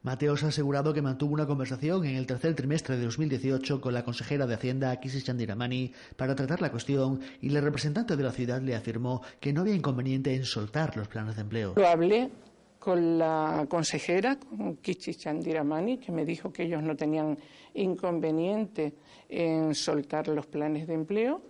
Mateos 0.03 0.43
ha 0.45 0.49
asegurado 0.49 0.95
que 0.95 1.03
mantuvo 1.03 1.35
una 1.35 1.47
conversación 1.47 2.07
en 2.07 2.17
el 2.17 2.27
tercer 2.27 2.55
trimestre 2.55 2.97
de 2.97 3.05
2018 3.05 3.83
con 3.83 3.93
la 3.93 4.03
consejera 4.03 4.47
de 4.47 4.55
Hacienda, 4.55 4.99
Kisi 4.99 5.23
Chandiramani, 5.23 5.93
para 6.17 6.35
tratar 6.35 6.63
la 6.63 6.71
cuestión 6.71 7.21
y 7.43 7.51
la 7.51 7.61
representante 7.61 8.17
de 8.17 8.23
la 8.23 8.33
ciudad 8.33 8.63
le 8.63 8.75
afirmó 8.75 9.21
que 9.41 9.53
no 9.53 9.61
había 9.61 9.75
inconveniente 9.75 10.35
en 10.35 10.45
soltar 10.45 10.97
los 10.97 11.07
planes 11.07 11.37
de 11.37 11.43
empleo. 11.43 11.75
Lo 11.77 11.87
hablé 11.87 12.31
con 12.79 13.19
la 13.19 13.67
consejera, 13.69 14.39
con 14.39 14.81
Chandiramani, 14.81 15.99
que 15.99 16.13
me 16.13 16.25
dijo 16.25 16.51
que 16.51 16.63
ellos 16.63 16.83
no 16.83 16.97
tenían 16.97 17.37
inconveniente 17.75 18.95
en 19.29 19.75
soltar 19.75 20.29
los 20.29 20.47
planes 20.47 20.87
de 20.87 20.95
empleo. 20.95 21.43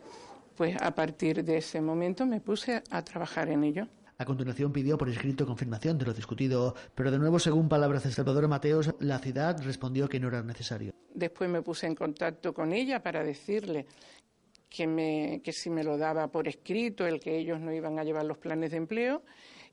Pues 0.56 0.76
a 0.82 0.93
partir 0.93 1.44
de 1.44 1.58
ese 1.58 1.81
momento 1.81 2.27
me 2.27 2.41
puse 2.41 2.82
a 2.91 3.05
trabajar 3.05 3.48
en 3.48 3.63
ello. 3.63 3.86
A 4.20 4.27
continuación 4.27 4.70
pidió 4.70 4.98
por 4.98 5.08
escrito 5.08 5.46
confirmación 5.46 5.96
de 5.96 6.05
lo 6.05 6.12
discutido, 6.12 6.74
pero 6.94 7.10
de 7.10 7.19
nuevo, 7.19 7.39
según 7.39 7.70
palabras 7.70 8.05
de 8.05 8.12
Salvador 8.12 8.48
Mateos, 8.48 8.94
la 8.98 9.19
ciudad 9.19 9.58
respondió 9.65 10.10
que 10.10 10.20
no 10.20 10.29
era 10.29 10.43
necesario. 10.43 10.93
Después 11.15 11.48
me 11.48 11.62
puse 11.62 11.86
en 11.86 11.94
contacto 11.94 12.53
con 12.53 12.74
ella 12.74 13.03
para 13.03 13.24
decirle 13.24 13.86
que, 14.69 14.86
me, 14.86 15.41
si 15.50 15.70
me 15.70 15.82
lo 15.82 15.96
daba 15.96 16.29
por 16.29 16.48
escrito, 16.48 17.06
el 17.06 17.19
que 17.19 17.39
ellos 17.39 17.60
no 17.60 17.72
iban 17.72 17.98
a 17.98 18.05
llevar 18.05 18.27
los 18.27 18.36
planes 18.36 18.72
de 18.72 18.77
empleo, 18.77 19.22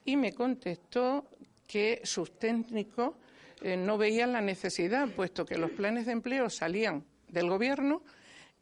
y 0.06 0.16
me 0.16 0.32
contestó 0.32 1.25
que 1.68 2.00
sus 2.06 2.39
técnicos 2.39 3.16
eh, 3.62 3.75
no 3.75 3.98
veían 3.98 4.32
la 4.32 4.39
necesidad, 4.39 5.10
puesto 5.10 5.46
que 5.46 5.58
los 5.58 5.72
planes 5.72 6.06
de 6.06 6.13
empleo 6.13 6.50
salían 6.50 7.04
del 7.27 7.50
Gobierno 7.50 8.01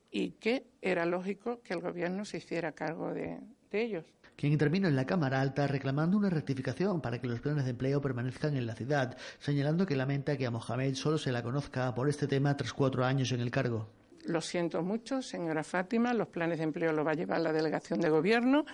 y 0.10 0.32
que 0.32 0.66
era 0.82 1.06
lógico 1.06 1.62
que 1.62 1.76
el 1.76 1.82
Gobierno 1.82 2.26
se 2.26 2.38
hiciera 2.38 2.72
cargo 2.72 3.14
de 3.14 3.40
ellos 3.72 4.15
quien 4.36 4.52
intervino 4.52 4.88
en 4.88 4.96
la 4.96 5.06
Cámara 5.06 5.42
Alta 5.42 5.68
reclamando 5.68 6.18
una 6.18 6.30
rectificación 6.30 7.02
para 7.02 7.20
que 7.20 7.28
los 7.28 7.40
planes 7.40 7.66
de 7.66 7.72
empleo 7.72 8.02
permanezcan 8.02 8.56
en 8.56 8.66
la 8.66 8.76
ciudad, 8.76 9.18
señalando 9.40 9.86
que 9.86 9.96
lamenta 9.96 10.38
que 10.38 10.46
a 10.46 10.52
Mohamed 10.52 10.96
solo 10.96 11.18
se 11.18 11.32
la 11.32 11.42
conozca 11.42 11.94
por 11.94 12.10
este 12.10 12.28
tema 12.28 12.56
tras 12.58 12.74
cuatro 12.74 13.06
años 13.06 13.32
en 13.32 13.40
el 13.40 13.52
cargo. 13.52 13.90
Lo 14.26 14.42
siento 14.42 14.82
mucho, 14.82 15.22
señora 15.22 15.64
Fátima, 15.64 16.14
los 16.14 16.28
planes 16.28 16.58
de 16.58 16.64
empleo 16.64 16.92
los 16.92 17.06
va 17.06 17.12
a 17.12 17.16
llevar 17.16 17.42
la 17.42 17.54
delegación 17.54 18.02
de 18.02 18.10
gobierno 18.10 18.66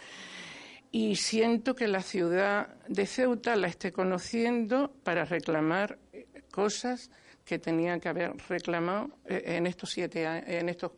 y 0.92 1.16
siento 1.16 1.76
que 1.76 1.88
la 1.88 2.02
ciudad 2.02 2.76
de 2.88 3.06
Ceuta 3.06 3.56
la 3.56 3.68
esté 3.68 3.92
conociendo 3.92 4.94
para 5.04 5.26
reclamar 5.26 6.00
cosas 6.52 7.12
que 7.46 7.60
tenía 7.60 8.00
que 8.00 8.10
haber 8.10 8.34
reclamado 8.50 9.10
eh, 9.26 9.44
en 9.46 9.68
estos 9.68 9.90
siete 9.92 10.24
en 10.26 10.70
estos 10.70 10.92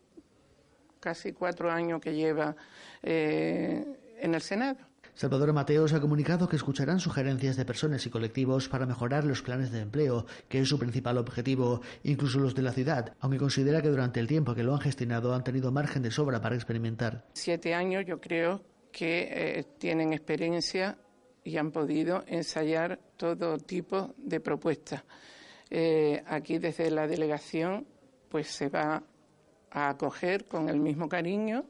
casi 1.00 1.34
cuatro 1.34 1.70
años 1.70 2.00
que 2.00 2.14
lleva 2.14 2.56
eh, 3.02 3.84
en 4.34 4.36
el 4.36 4.42
Senado. 4.42 4.78
Salvador 5.14 5.54
Mateos 5.54 5.94
ha 5.94 6.02
comunicado 6.02 6.50
que 6.50 6.56
escucharán 6.56 7.00
sugerencias 7.00 7.56
de 7.56 7.66
personas 7.66 8.04
y 8.08 8.10
colectivos 8.10 8.68
para 8.68 8.88
mejorar 8.88 9.26
los 9.26 9.44
planes 9.44 9.72
de 9.72 9.82
empleo, 9.82 10.26
que 10.50 10.60
es 10.60 10.68
su 10.68 10.80
principal 10.80 11.20
objetivo, 11.20 11.82
incluso 12.02 12.40
los 12.40 12.56
de 12.56 12.64
la 12.64 12.72
ciudad, 12.72 13.14
aunque 13.20 13.38
considera 13.38 13.84
que 13.84 13.90
durante 13.90 14.20
el 14.20 14.28
tiempo 14.28 14.56
que 14.56 14.64
lo 14.64 14.74
han 14.74 14.82
gestionado 14.82 15.36
han 15.36 15.44
tenido 15.44 15.72
margen 15.72 16.02
de 16.02 16.10
sobra 16.10 16.42
para 16.42 16.56
experimentar. 16.56 17.26
Siete 17.34 17.76
años 17.76 18.06
yo 18.08 18.20
creo 18.20 18.64
que 18.92 19.30
eh, 19.30 19.64
tienen 19.78 20.14
experiencia 20.14 20.98
y 21.44 21.58
han 21.58 21.72
podido 21.72 22.24
ensayar 22.26 23.00
todo 23.16 23.58
tipo 23.58 24.16
de 24.18 24.40
propuestas. 24.40 25.04
Eh, 25.70 26.24
aquí 26.26 26.58
desde 26.58 26.90
la 26.90 27.06
delegación 27.06 27.86
pues 28.30 28.48
se 28.48 28.70
va 28.70 29.04
a 29.70 29.90
acoger 29.90 30.46
con 30.46 30.70
el 30.70 30.80
mismo 30.80 31.08
cariño 31.08 31.66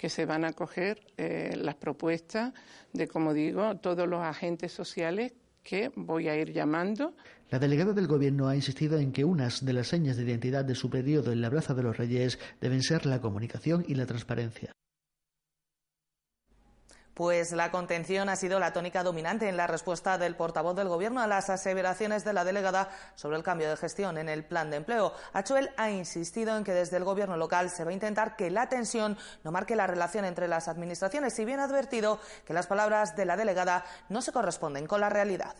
que 0.00 0.08
se 0.08 0.24
van 0.24 0.46
a 0.46 0.48
acoger 0.48 0.98
eh, 1.18 1.54
las 1.60 1.74
propuestas 1.74 2.54
de, 2.94 3.06
como 3.06 3.34
digo, 3.34 3.76
todos 3.76 4.08
los 4.08 4.22
agentes 4.22 4.72
sociales 4.72 5.34
que 5.62 5.92
voy 5.94 6.26
a 6.26 6.36
ir 6.36 6.54
llamando. 6.54 7.14
La 7.50 7.58
delegada 7.58 7.92
del 7.92 8.06
Gobierno 8.06 8.48
ha 8.48 8.56
insistido 8.56 8.98
en 8.98 9.12
que 9.12 9.26
unas 9.26 9.62
de 9.62 9.74
las 9.74 9.88
señas 9.88 10.16
de 10.16 10.22
identidad 10.22 10.64
de 10.64 10.74
su 10.74 10.88
periodo 10.88 11.32
en 11.32 11.42
la 11.42 11.50
Plaza 11.50 11.74
de 11.74 11.82
los 11.82 11.98
Reyes 11.98 12.38
deben 12.62 12.82
ser 12.82 13.04
la 13.04 13.20
comunicación 13.20 13.84
y 13.86 13.94
la 13.94 14.06
transparencia. 14.06 14.72
Pues 17.20 17.52
la 17.52 17.70
contención 17.70 18.30
ha 18.30 18.36
sido 18.36 18.58
la 18.58 18.72
tónica 18.72 19.02
dominante 19.02 19.46
en 19.46 19.58
la 19.58 19.66
respuesta 19.66 20.16
del 20.16 20.36
portavoz 20.36 20.74
del 20.74 20.88
Gobierno 20.88 21.20
a 21.20 21.26
las 21.26 21.50
aseveraciones 21.50 22.24
de 22.24 22.32
la 22.32 22.44
delegada 22.44 22.88
sobre 23.14 23.36
el 23.36 23.42
cambio 23.42 23.68
de 23.68 23.76
gestión 23.76 24.16
en 24.16 24.30
el 24.30 24.42
plan 24.42 24.70
de 24.70 24.78
empleo. 24.78 25.12
Achuel 25.34 25.68
ha 25.76 25.90
insistido 25.90 26.56
en 26.56 26.64
que 26.64 26.72
desde 26.72 26.96
el 26.96 27.04
Gobierno 27.04 27.36
local 27.36 27.68
se 27.68 27.84
va 27.84 27.90
a 27.90 27.92
intentar 27.92 28.36
que 28.36 28.48
la 28.48 28.70
tensión 28.70 29.18
no 29.44 29.52
marque 29.52 29.76
la 29.76 29.86
relación 29.86 30.24
entre 30.24 30.48
las 30.48 30.66
administraciones, 30.66 31.34
si 31.34 31.44
bien 31.44 31.60
ha 31.60 31.64
advertido 31.64 32.18
que 32.46 32.54
las 32.54 32.66
palabras 32.66 33.14
de 33.16 33.26
la 33.26 33.36
delegada 33.36 33.84
no 34.08 34.22
se 34.22 34.32
corresponden 34.32 34.86
con 34.86 35.02
la 35.02 35.10
realidad. 35.10 35.54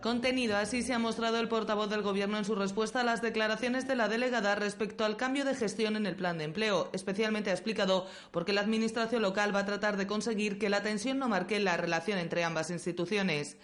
Contenido. 0.00 0.56
Así 0.56 0.82
se 0.82 0.94
ha 0.94 0.98
mostrado 0.98 1.38
el 1.38 1.48
portavoz 1.48 1.90
del 1.90 2.02
Gobierno 2.02 2.38
en 2.38 2.44
su 2.44 2.54
respuesta 2.54 3.00
a 3.00 3.04
las 3.04 3.22
declaraciones 3.22 3.86
de 3.86 3.96
la 3.96 4.08
delegada 4.08 4.54
respecto 4.54 5.04
al 5.04 5.16
cambio 5.16 5.44
de 5.44 5.54
gestión 5.54 5.96
en 5.96 6.06
el 6.06 6.16
plan 6.16 6.38
de 6.38 6.44
empleo. 6.44 6.88
Especialmente 6.92 7.50
ha 7.50 7.52
explicado 7.52 8.06
por 8.30 8.44
qué 8.44 8.52
la 8.52 8.62
Administración 8.62 9.22
local 9.22 9.54
va 9.54 9.60
a 9.60 9.66
tratar 9.66 9.96
de 9.96 10.06
conseguir 10.06 10.58
que 10.58 10.70
la 10.70 10.82
tensión 10.82 11.18
no 11.18 11.28
marque 11.28 11.60
la 11.60 11.76
relación 11.76 12.18
entre 12.18 12.44
ambas 12.44 12.70
instituciones. 12.70 13.56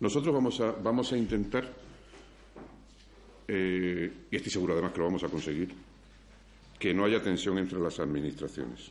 Nosotros 0.00 0.34
vamos 0.34 0.60
a, 0.60 0.72
vamos 0.72 1.12
a 1.12 1.16
intentar, 1.16 1.64
eh, 3.48 4.12
y 4.30 4.36
estoy 4.36 4.50
seguro 4.50 4.72
además 4.72 4.92
que 4.92 4.98
lo 4.98 5.04
vamos 5.04 5.24
a 5.24 5.28
conseguir, 5.28 5.74
que 6.78 6.92
no 6.92 7.04
haya 7.04 7.22
tensión 7.22 7.58
entre 7.58 7.78
las 7.78 8.00
administraciones. 8.00 8.90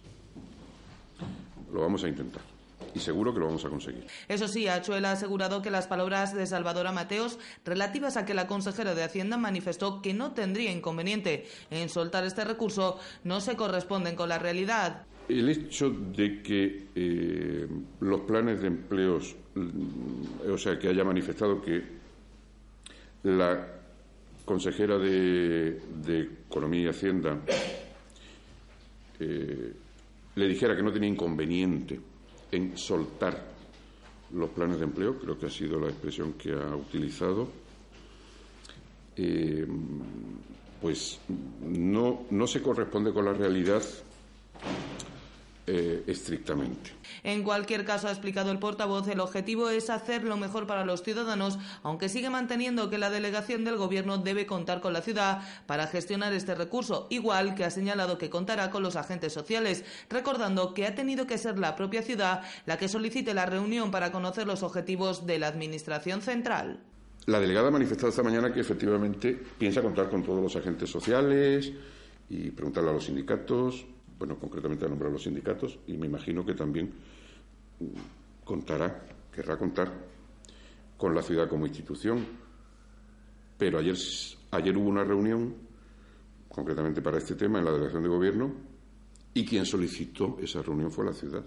Lo 1.71 1.81
vamos 1.81 2.03
a 2.03 2.07
intentar 2.07 2.52
y 2.93 2.99
seguro 2.99 3.33
que 3.33 3.39
lo 3.39 3.47
vamos 3.47 3.65
a 3.65 3.69
conseguir. 3.69 4.05
Eso 4.27 4.47
sí, 4.47 4.67
Achuel 4.67 5.05
ha 5.05 5.11
asegurado 5.11 5.61
que 5.61 5.71
las 5.71 5.87
palabras 5.87 6.33
de 6.33 6.45
Salvadora 6.45 6.91
Mateos 6.91 7.39
relativas 7.65 8.17
a 8.17 8.25
que 8.25 8.33
la 8.33 8.47
consejera 8.47 8.95
de 8.95 9.03
Hacienda 9.03 9.37
manifestó 9.37 10.01
que 10.01 10.13
no 10.13 10.33
tendría 10.33 10.71
inconveniente 10.71 11.45
en 11.71 11.89
soltar 11.89 12.23
este 12.23 12.43
recurso 12.43 12.99
no 13.23 13.41
se 13.41 13.55
corresponden 13.55 14.15
con 14.15 14.29
la 14.29 14.39
realidad. 14.39 15.05
El 15.27 15.49
hecho 15.49 15.89
de 15.89 16.41
que 16.41 16.87
eh, 16.95 17.67
los 18.01 18.21
planes 18.21 18.61
de 18.61 18.67
empleos, 18.67 19.35
mm, 19.55 20.51
o 20.51 20.57
sea, 20.57 20.77
que 20.77 20.89
haya 20.89 21.03
manifestado 21.03 21.61
que 21.61 21.81
la 23.23 23.67
consejera 24.45 24.97
de, 24.97 25.79
Economía 26.49 26.81
y 26.81 26.87
Hacienda 26.87 27.39
eh, 29.19 29.73
le 30.35 30.47
dijera 30.47 30.75
que 30.75 30.83
no 30.83 30.91
tenía 30.91 31.09
inconveniente 31.09 31.99
en 32.53 32.77
soltar 32.77 33.53
los 34.33 34.49
planes 34.49 34.79
de 34.79 34.85
empleo, 34.85 35.17
creo 35.19 35.37
que 35.37 35.47
ha 35.47 35.49
sido 35.49 35.79
la 35.79 35.89
expresión 35.89 36.33
que 36.33 36.53
ha 36.53 36.75
utilizado, 36.75 37.47
eh, 39.15 39.65
pues 40.81 41.19
no, 41.61 42.25
no 42.29 42.47
se 42.47 42.61
corresponde 42.61 43.13
con 43.13 43.25
la 43.25 43.33
realidad 43.33 43.83
eh, 45.65 46.03
estrictamente. 46.07 46.91
En 47.23 47.41
cualquier 47.41 47.85
caso, 47.85 48.09
ha 48.09 48.11
explicado 48.11 48.51
el 48.51 48.59
portavoz, 48.59 49.07
el 49.07 49.21
objetivo 49.21 49.69
es 49.69 49.89
hacer 49.89 50.25
lo 50.25 50.35
mejor 50.35 50.67
para 50.67 50.83
los 50.83 51.03
ciudadanos, 51.03 51.57
aunque 51.83 52.09
sigue 52.09 52.29
manteniendo 52.29 52.89
que 52.89 52.97
la 52.97 53.09
delegación 53.09 53.63
del 53.63 53.77
Gobierno 53.77 54.17
debe 54.17 54.45
contar 54.45 54.81
con 54.81 54.91
la 54.91 55.01
ciudad 55.01 55.41
para 55.65 55.87
gestionar 55.87 56.33
este 56.33 56.53
recurso, 56.53 57.07
igual 57.09 57.55
que 57.55 57.63
ha 57.63 57.71
señalado 57.71 58.17
que 58.17 58.29
contará 58.29 58.71
con 58.71 58.83
los 58.83 58.97
agentes 58.97 59.31
sociales, 59.31 59.85
recordando 60.09 60.73
que 60.73 60.85
ha 60.85 60.95
tenido 60.95 61.27
que 61.27 61.37
ser 61.37 61.57
la 61.57 61.77
propia 61.77 62.01
ciudad 62.01 62.41
la 62.65 62.77
que 62.77 62.89
solicite 62.89 63.33
la 63.33 63.45
reunión 63.45 63.89
para 63.89 64.11
conocer 64.11 64.45
los 64.45 64.63
objetivos 64.63 65.25
de 65.25 65.39
la 65.39 65.47
Administración 65.47 66.21
central. 66.21 66.81
La 67.25 67.39
delegada 67.39 67.69
ha 67.69 67.71
manifestado 67.71 68.09
esta 68.09 68.21
mañana 68.21 68.51
que 68.51 68.59
efectivamente 68.59 69.41
piensa 69.57 69.81
contar 69.81 70.09
con 70.09 70.23
todos 70.23 70.43
los 70.43 70.55
agentes 70.57 70.89
sociales 70.89 71.71
y 72.29 72.51
preguntarle 72.51 72.89
a 72.89 72.93
los 72.93 73.05
sindicatos 73.05 73.85
bueno, 74.17 74.37
concretamente 74.37 74.85
a 74.85 74.89
nombrar 74.89 75.11
los 75.11 75.23
sindicatos, 75.23 75.79
y 75.87 75.97
me 75.97 76.07
imagino 76.07 76.45
que 76.45 76.53
también 76.53 76.91
contará, 78.43 79.05
querrá 79.31 79.57
contar 79.57 79.91
con 80.97 81.13
la 81.13 81.21
ciudad 81.21 81.49
como 81.49 81.65
institución. 81.65 82.25
Pero 83.57 83.79
ayer, 83.79 83.95
ayer 84.51 84.77
hubo 84.77 84.89
una 84.89 85.03
reunión, 85.03 85.55
concretamente 86.49 87.01
para 87.01 87.17
este 87.17 87.35
tema, 87.35 87.59
en 87.59 87.65
la 87.65 87.71
delegación 87.71 88.03
de 88.03 88.09
gobierno, 88.09 88.53
y 89.33 89.45
quien 89.45 89.65
solicitó 89.65 90.37
esa 90.41 90.61
reunión 90.61 90.91
fue 90.91 91.05
la 91.05 91.13
ciudad. 91.13 91.43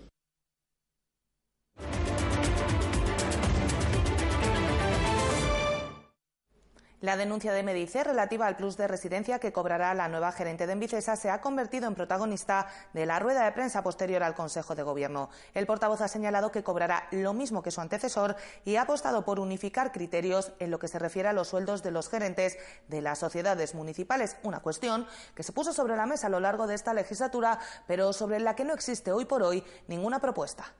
La 7.06 7.16
denuncia 7.16 7.52
de 7.52 7.62
Medice 7.62 8.02
relativa 8.02 8.48
al 8.48 8.56
plus 8.56 8.76
de 8.76 8.88
residencia 8.88 9.38
que 9.38 9.52
cobrará 9.52 9.94
la 9.94 10.08
nueva 10.08 10.32
gerente 10.32 10.66
de 10.66 10.72
Envicesa 10.72 11.14
se 11.14 11.30
ha 11.30 11.40
convertido 11.40 11.86
en 11.86 11.94
protagonista 11.94 12.66
de 12.94 13.06
la 13.06 13.20
rueda 13.20 13.44
de 13.44 13.52
prensa 13.52 13.84
posterior 13.84 14.24
al 14.24 14.34
Consejo 14.34 14.74
de 14.74 14.82
Gobierno. 14.82 15.30
El 15.54 15.68
portavoz 15.68 16.00
ha 16.00 16.08
señalado 16.08 16.50
que 16.50 16.64
cobrará 16.64 17.06
lo 17.12 17.32
mismo 17.32 17.62
que 17.62 17.70
su 17.70 17.80
antecesor 17.80 18.34
y 18.64 18.74
ha 18.74 18.82
apostado 18.82 19.24
por 19.24 19.38
unificar 19.38 19.92
criterios 19.92 20.50
en 20.58 20.72
lo 20.72 20.80
que 20.80 20.88
se 20.88 20.98
refiere 20.98 21.28
a 21.28 21.32
los 21.32 21.46
sueldos 21.46 21.84
de 21.84 21.92
los 21.92 22.08
gerentes 22.08 22.58
de 22.88 23.00
las 23.00 23.20
sociedades 23.20 23.76
municipales, 23.76 24.36
una 24.42 24.58
cuestión 24.58 25.06
que 25.36 25.44
se 25.44 25.52
puso 25.52 25.72
sobre 25.72 25.94
la 25.94 26.06
mesa 26.06 26.26
a 26.26 26.30
lo 26.30 26.40
largo 26.40 26.66
de 26.66 26.74
esta 26.74 26.92
legislatura, 26.92 27.60
pero 27.86 28.12
sobre 28.12 28.40
la 28.40 28.56
que 28.56 28.64
no 28.64 28.74
existe 28.74 29.12
hoy 29.12 29.26
por 29.26 29.44
hoy 29.44 29.62
ninguna 29.86 30.18
propuesta. 30.18 30.74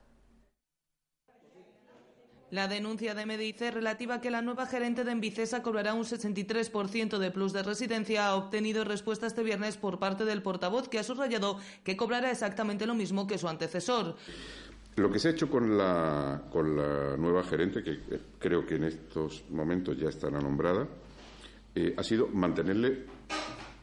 La 2.49 2.69
denuncia 2.69 3.13
de 3.13 3.25
Medice 3.25 3.71
relativa 3.71 4.15
a 4.15 4.21
que 4.21 4.31
la 4.31 4.41
nueva 4.41 4.67
gerente 4.67 5.03
de 5.03 5.11
Envicesa 5.11 5.61
cobrará 5.61 5.93
un 5.93 6.05
63% 6.05 7.17
de 7.17 7.29
plus 7.29 7.51
de 7.51 7.61
residencia 7.61 8.27
ha 8.27 8.35
obtenido 8.35 8.85
respuesta 8.85 9.27
este 9.27 9.43
viernes 9.43 9.75
por 9.75 9.99
parte 9.99 10.23
del 10.23 10.41
portavoz 10.41 10.87
que 10.87 10.97
ha 10.97 11.03
subrayado 11.03 11.59
que 11.83 11.97
cobrará 11.97 12.31
exactamente 12.31 12.85
lo 12.85 12.95
mismo 12.95 13.27
que 13.27 13.37
su 13.37 13.49
antecesor. 13.49 14.15
Lo 14.95 15.11
que 15.11 15.19
se 15.19 15.27
ha 15.27 15.31
hecho 15.31 15.49
con 15.49 15.77
la, 15.77 16.43
con 16.49 16.77
la 16.77 17.17
nueva 17.17 17.43
gerente, 17.43 17.83
que 17.83 17.99
creo 18.39 18.65
que 18.65 18.75
en 18.75 18.85
estos 18.85 19.43
momentos 19.49 19.97
ya 19.97 20.07
estará 20.07 20.39
nombrada, 20.39 20.87
eh, 21.75 21.93
ha 21.97 22.03
sido 22.03 22.27
mantenerle 22.29 23.05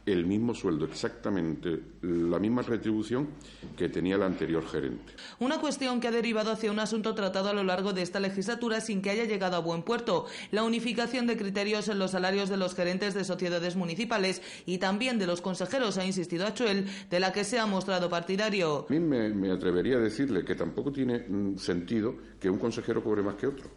el 0.05 0.25
mismo 0.25 0.53
sueldo, 0.53 0.85
exactamente 0.85 1.79
la 2.01 2.37
misma 2.37 2.61
retribución 2.61 3.29
que 3.75 3.89
tenía 3.89 4.15
el 4.15 4.23
anterior 4.23 4.65
gerente. 4.67 5.13
Una 5.39 5.59
cuestión 5.59 5.99
que 5.99 6.07
ha 6.07 6.11
derivado 6.11 6.51
hacia 6.51 6.71
un 6.71 6.79
asunto 6.79 7.15
tratado 7.15 7.49
a 7.49 7.53
lo 7.53 7.63
largo 7.63 7.91
de 7.91 8.03
esta 8.03 8.19
legislatura 8.19 8.81
sin 8.81 9.01
que 9.01 9.09
haya 9.09 9.25
llegado 9.25 9.55
a 9.55 9.59
buen 9.59 9.81
puerto, 9.81 10.27
la 10.51 10.63
unificación 10.63 11.25
de 11.25 11.37
criterios 11.37 11.87
en 11.87 11.97
los 11.97 12.11
salarios 12.11 12.49
de 12.49 12.57
los 12.57 12.75
gerentes 12.75 13.15
de 13.15 13.23
sociedades 13.23 13.75
municipales 13.75 14.41
y 14.65 14.77
también 14.77 15.17
de 15.17 15.25
los 15.25 15.41
consejeros, 15.41 15.97
ha 15.97 16.05
insistido 16.05 16.45
Achuel, 16.45 16.85
de 17.09 17.19
la 17.19 17.33
que 17.33 17.43
se 17.43 17.57
ha 17.57 17.65
mostrado 17.65 18.09
partidario. 18.09 18.85
A 18.87 18.93
mí 18.93 18.99
me, 18.99 19.29
me 19.29 19.51
atrevería 19.51 19.97
a 19.97 19.99
decirle 19.99 20.45
que 20.45 20.55
tampoco 20.55 20.91
tiene 20.91 21.19
mm, 21.27 21.57
sentido 21.57 22.15
que 22.39 22.49
un 22.49 22.59
consejero 22.59 23.03
cobre 23.03 23.23
más 23.23 23.35
que 23.35 23.47
otro. 23.47 23.69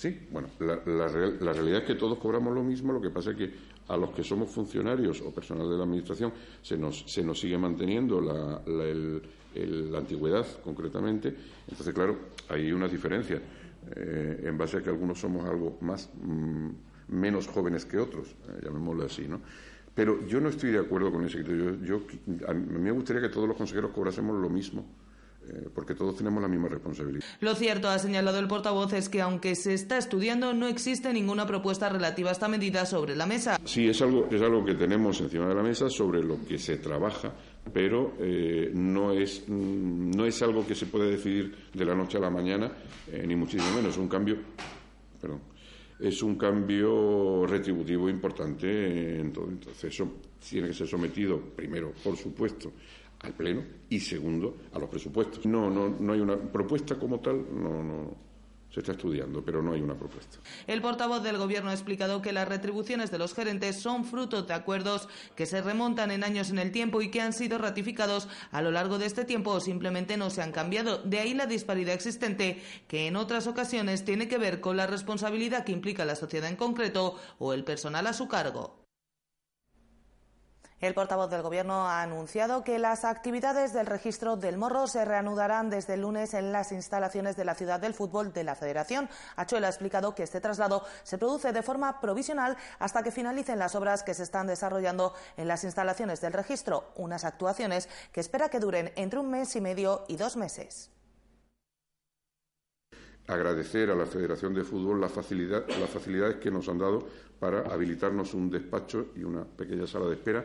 Sí, 0.00 0.18
bueno, 0.30 0.48
la, 0.60 0.80
la, 0.86 1.52
realidad 1.52 1.80
es 1.80 1.86
que 1.86 1.94
todos 1.94 2.16
cobramos 2.16 2.54
lo 2.54 2.62
mismo, 2.62 2.90
lo 2.90 3.02
que 3.02 3.10
pasa 3.10 3.32
es 3.32 3.36
que 3.36 3.52
a 3.90 3.96
los 3.96 4.10
que 4.10 4.22
somos 4.22 4.48
funcionarios 4.50 5.20
o 5.20 5.34
personal 5.34 5.68
de 5.68 5.76
la 5.76 5.82
Administración 5.82 6.32
se 6.62 6.78
nos, 6.78 7.04
se 7.06 7.22
nos 7.22 7.40
sigue 7.40 7.58
manteniendo 7.58 8.20
la, 8.20 8.62
la 8.64 9.98
antigüedad, 9.98 10.46
concretamente. 10.62 11.34
Entonces, 11.68 11.92
claro, 11.92 12.16
hay 12.48 12.70
unas 12.70 12.90
diferencias 12.90 13.42
eh, 13.96 14.44
en 14.44 14.56
base 14.56 14.78
a 14.78 14.82
que 14.82 14.90
algunos 14.90 15.18
somos 15.18 15.44
algo 15.44 15.78
más 15.80 16.08
mm, 16.22 16.68
menos 17.08 17.48
jóvenes 17.48 17.84
que 17.84 17.98
otros, 17.98 18.28
eh, 18.28 18.60
llamémoslo 18.62 19.04
así, 19.04 19.26
¿no? 19.26 19.40
Pero 19.92 20.24
yo 20.26 20.40
no 20.40 20.50
estoy 20.50 20.70
de 20.70 20.78
acuerdo 20.78 21.10
con 21.10 21.24
ese 21.24 21.38
criterio. 21.38 21.82
Yo, 21.82 22.02
a 22.46 22.54
mí 22.54 22.78
me 22.78 22.92
gustaría 22.92 23.20
que 23.20 23.28
todos 23.28 23.48
los 23.48 23.56
consejeros 23.56 23.90
cobrásemos 23.90 24.40
lo 24.40 24.48
mismo 24.48 24.86
porque 25.74 25.94
todos 25.94 26.16
tenemos 26.16 26.42
la 26.42 26.48
misma 26.48 26.68
responsabilidad. 26.68 27.24
Lo 27.40 27.54
cierto, 27.54 27.88
ha 27.88 27.98
señalado 27.98 28.38
el 28.38 28.46
portavoz, 28.46 28.92
es 28.92 29.08
que 29.08 29.20
aunque 29.20 29.54
se 29.54 29.74
está 29.74 29.98
estudiando, 29.98 30.52
no 30.52 30.66
existe 30.66 31.12
ninguna 31.12 31.46
propuesta 31.46 31.88
relativa 31.88 32.30
a 32.30 32.32
esta 32.32 32.48
medida 32.48 32.86
sobre 32.86 33.16
la 33.16 33.26
mesa. 33.26 33.58
Sí, 33.64 33.88
es 33.88 34.00
algo, 34.02 34.28
es 34.30 34.40
algo 34.42 34.64
que 34.64 34.74
tenemos 34.74 35.20
encima 35.20 35.48
de 35.48 35.54
la 35.54 35.62
mesa 35.62 35.88
sobre 35.88 36.22
lo 36.22 36.44
que 36.44 36.58
se 36.58 36.76
trabaja, 36.76 37.32
pero 37.72 38.14
eh, 38.18 38.70
no, 38.74 39.12
es, 39.12 39.44
mm, 39.46 40.10
no 40.10 40.24
es 40.24 40.42
algo 40.42 40.66
que 40.66 40.74
se 40.74 40.86
puede 40.86 41.10
decidir 41.10 41.54
de 41.72 41.84
la 41.84 41.94
noche 41.94 42.18
a 42.18 42.20
la 42.20 42.30
mañana, 42.30 42.72
eh, 43.10 43.24
ni 43.26 43.36
muchísimo 43.36 43.72
menos. 43.76 43.92
Es 43.92 43.98
un 43.98 44.08
cambio, 44.08 44.36
perdón, 45.20 45.40
es 45.98 46.22
un 46.22 46.36
cambio 46.36 47.46
retributivo 47.46 48.08
importante 48.08 49.20
en 49.20 49.32
todo. 49.32 49.48
Entonces, 49.48 49.84
eso 49.84 50.10
tiene 50.48 50.68
que 50.68 50.74
ser 50.74 50.88
sometido, 50.88 51.38
primero, 51.38 51.92
por 52.02 52.16
supuesto, 52.16 52.72
al 53.20 53.32
Pleno 53.34 53.62
y 53.88 54.00
segundo 54.00 54.56
a 54.72 54.78
los 54.78 54.88
presupuestos. 54.88 55.44
No, 55.46 55.70
no, 55.70 55.88
no 55.88 56.12
hay 56.12 56.20
una 56.20 56.36
propuesta 56.36 56.98
como 56.98 57.20
tal, 57.20 57.44
no, 57.54 57.82
no, 57.82 58.16
se 58.70 58.80
está 58.80 58.92
estudiando, 58.92 59.44
pero 59.44 59.62
no 59.62 59.72
hay 59.72 59.80
una 59.80 59.94
propuesta. 59.94 60.38
El 60.66 60.80
portavoz 60.80 61.22
del 61.22 61.38
Gobierno 61.38 61.70
ha 61.70 61.74
explicado 61.74 62.22
que 62.22 62.32
las 62.32 62.48
retribuciones 62.48 63.10
de 63.10 63.18
los 63.18 63.34
gerentes 63.34 63.76
son 63.76 64.04
fruto 64.04 64.42
de 64.42 64.54
acuerdos 64.54 65.08
que 65.34 65.46
se 65.46 65.60
remontan 65.60 66.12
en 66.12 66.22
años 66.22 66.50
en 66.50 66.58
el 66.58 66.70
tiempo 66.70 67.02
y 67.02 67.10
que 67.10 67.20
han 67.20 67.32
sido 67.32 67.58
ratificados 67.58 68.28
a 68.52 68.62
lo 68.62 68.70
largo 68.70 68.98
de 68.98 69.06
este 69.06 69.24
tiempo 69.24 69.50
o 69.50 69.60
simplemente 69.60 70.16
no 70.16 70.30
se 70.30 70.42
han 70.42 70.52
cambiado. 70.52 70.98
De 70.98 71.18
ahí 71.18 71.34
la 71.34 71.46
disparidad 71.46 71.94
existente, 71.94 72.62
que 72.86 73.08
en 73.08 73.16
otras 73.16 73.48
ocasiones 73.48 74.04
tiene 74.04 74.28
que 74.28 74.38
ver 74.38 74.60
con 74.60 74.76
la 74.76 74.86
responsabilidad 74.86 75.64
que 75.64 75.72
implica 75.72 76.04
la 76.04 76.14
sociedad 76.14 76.48
en 76.48 76.56
concreto 76.56 77.16
o 77.38 77.52
el 77.52 77.64
personal 77.64 78.06
a 78.06 78.12
su 78.12 78.28
cargo. 78.28 78.79
El 80.80 80.94
portavoz 80.94 81.28
del 81.28 81.42
Gobierno 81.42 81.86
ha 81.86 82.00
anunciado 82.00 82.64
que 82.64 82.78
las 82.78 83.04
actividades 83.04 83.74
del 83.74 83.84
registro 83.84 84.36
del 84.36 84.56
morro 84.56 84.86
se 84.86 85.04
reanudarán 85.04 85.68
desde 85.68 85.92
el 85.92 86.00
lunes 86.00 86.32
en 86.32 86.52
las 86.52 86.72
instalaciones 86.72 87.36
de 87.36 87.44
la 87.44 87.54
Ciudad 87.54 87.80
del 87.80 87.92
Fútbol 87.92 88.32
de 88.32 88.44
la 88.44 88.54
Federación. 88.54 89.10
Achuel 89.36 89.64
ha 89.64 89.68
explicado 89.68 90.14
que 90.14 90.22
este 90.22 90.40
traslado 90.40 90.86
se 91.02 91.18
produce 91.18 91.52
de 91.52 91.62
forma 91.62 92.00
provisional 92.00 92.56
hasta 92.78 93.02
que 93.02 93.12
finalicen 93.12 93.58
las 93.58 93.74
obras 93.74 94.02
que 94.02 94.14
se 94.14 94.22
están 94.22 94.46
desarrollando 94.46 95.12
en 95.36 95.48
las 95.48 95.64
instalaciones 95.64 96.22
del 96.22 96.32
registro, 96.32 96.92
unas 96.96 97.26
actuaciones 97.26 97.90
que 98.10 98.20
espera 98.20 98.48
que 98.48 98.58
duren 98.58 98.90
entre 98.96 99.20
un 99.20 99.30
mes 99.30 99.54
y 99.56 99.60
medio 99.60 100.06
y 100.08 100.16
dos 100.16 100.38
meses 100.38 100.90
agradecer 103.30 103.90
a 103.90 103.94
la 103.94 104.06
Federación 104.06 104.52
de 104.54 104.64
Fútbol 104.64 105.00
las 105.00 105.12
facilidades 105.12 106.36
que 106.36 106.50
nos 106.50 106.68
han 106.68 106.78
dado 106.78 107.06
para 107.38 107.60
habilitarnos 107.72 108.34
un 108.34 108.50
despacho 108.50 109.08
y 109.16 109.22
una 109.22 109.44
pequeña 109.44 109.86
sala 109.86 110.06
de 110.06 110.14
espera 110.14 110.44